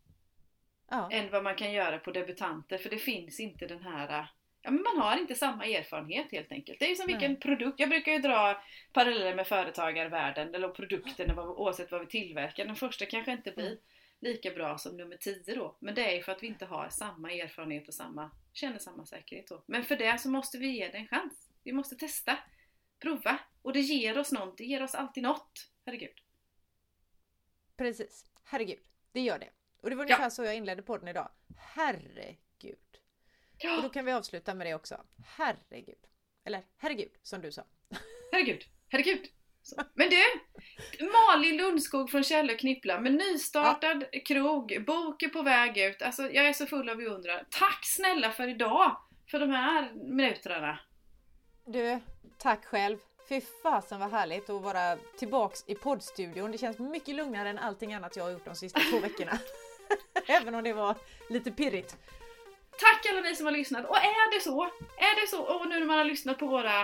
[0.91, 1.09] Ja.
[1.13, 4.27] än vad man kan göra på debutanter för det finns inte den här
[4.63, 6.79] Ja men man har inte samma erfarenhet helt enkelt.
[6.79, 7.15] Det är som Nej.
[7.15, 7.81] vilken produkt.
[7.81, 12.65] Jag brukar ju dra paralleller med företagarvärlden eller produkten vad- oavsett vad vi tillverkar.
[12.65, 13.79] Den första kanske inte blir Mm.
[14.21, 15.77] Lika bra som nummer 10 då.
[15.81, 19.07] Men det är ju för att vi inte har samma erfarenhet och samma, känner samma
[19.07, 19.63] säkerhet då.
[19.67, 21.51] Men för det så måste vi ge det en chans.
[21.63, 22.39] Vi måste testa,
[22.99, 23.39] prova.
[23.63, 25.71] Och det ger oss något, det ger oss alltid något.
[25.87, 26.21] Herregud.
[27.77, 28.27] Precis.
[28.45, 28.81] Herregud,
[29.13, 29.51] det gör det.
[29.81, 30.07] Och det var Ja.
[30.07, 31.31] ungefär så jag inledde podden idag.
[31.57, 32.79] Herregud.
[33.77, 35.05] Och då kan vi avsluta med det också.
[35.25, 36.07] Herregud.
[36.45, 37.65] Eller herregud, som du sa.
[38.33, 39.29] Herregud, herregud.
[39.63, 39.83] Så.
[39.95, 40.23] Men du!
[41.07, 46.03] Malin Lundskog från Källor Knippla med nystartad krog, bok är på väg ut.
[46.03, 47.45] Alltså jag är så full av beundran.
[47.51, 48.97] Tack snälla för idag!
[49.31, 50.79] För de här minuterna.
[51.67, 52.01] Du,
[52.39, 52.99] tack själv.
[53.29, 56.53] Fy fasen vad härligt att vara tillbaks i poddstudion.
[56.53, 59.39] Det känns mycket lugnare än allting annat jag har gjort de sista två veckorna.
[60.29, 60.97] Även om det var
[61.29, 61.97] lite pirrigt.
[62.81, 63.89] Tack alla ni som har lyssnat.
[63.89, 64.63] Och är det så,
[64.97, 66.81] är det så, och nu när man har lyssnat på våra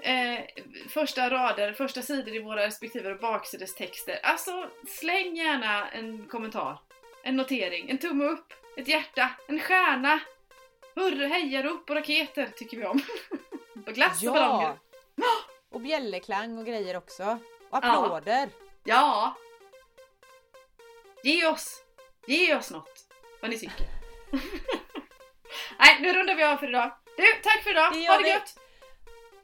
[0.00, 0.40] eh,
[0.88, 4.20] första rader, första sidor i våra respektive baksidestexter.
[4.22, 6.78] Alltså släng gärna en kommentar,
[7.22, 10.20] en notering, en tumme upp, ett hjärta, en stjärna.
[10.94, 13.00] Hurra, hejarop och raketer tycker vi om.
[13.86, 14.78] och glass och ballonger.
[15.70, 17.38] Och bjällerklang och grejer också.
[17.70, 18.48] applåder.
[18.84, 19.36] Ja.
[21.22, 21.82] Ge oss,
[22.26, 23.08] ge oss något.
[23.40, 23.86] Vad ni tycker.
[25.84, 26.92] Nej, nu rundar vi av för idag.
[27.16, 27.92] Du, tack för idag.
[27.92, 28.58] Det Ha det gött.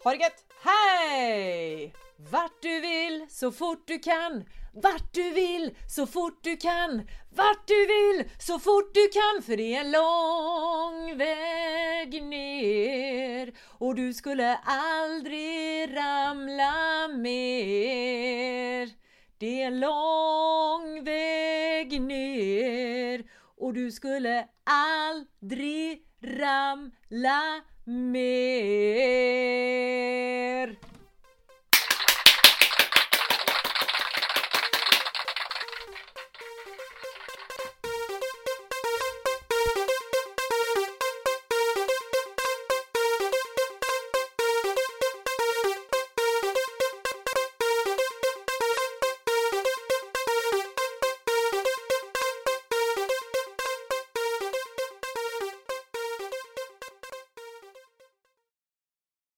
[0.05, 0.45] Ha det gött!
[0.64, 1.95] Hej!
[2.30, 4.45] Vart du vill, så fort du kan.
[4.74, 7.09] Vart du vill, så fort du kan.
[7.36, 9.43] Vart du vill, så fort du kan.
[9.43, 13.53] För det är en lång väg ner.
[13.78, 18.91] Och du skulle aldrig ramla mer.
[19.38, 23.24] Det är en lång väg ner.
[23.57, 28.21] Och du skulle aldrig ramla mer.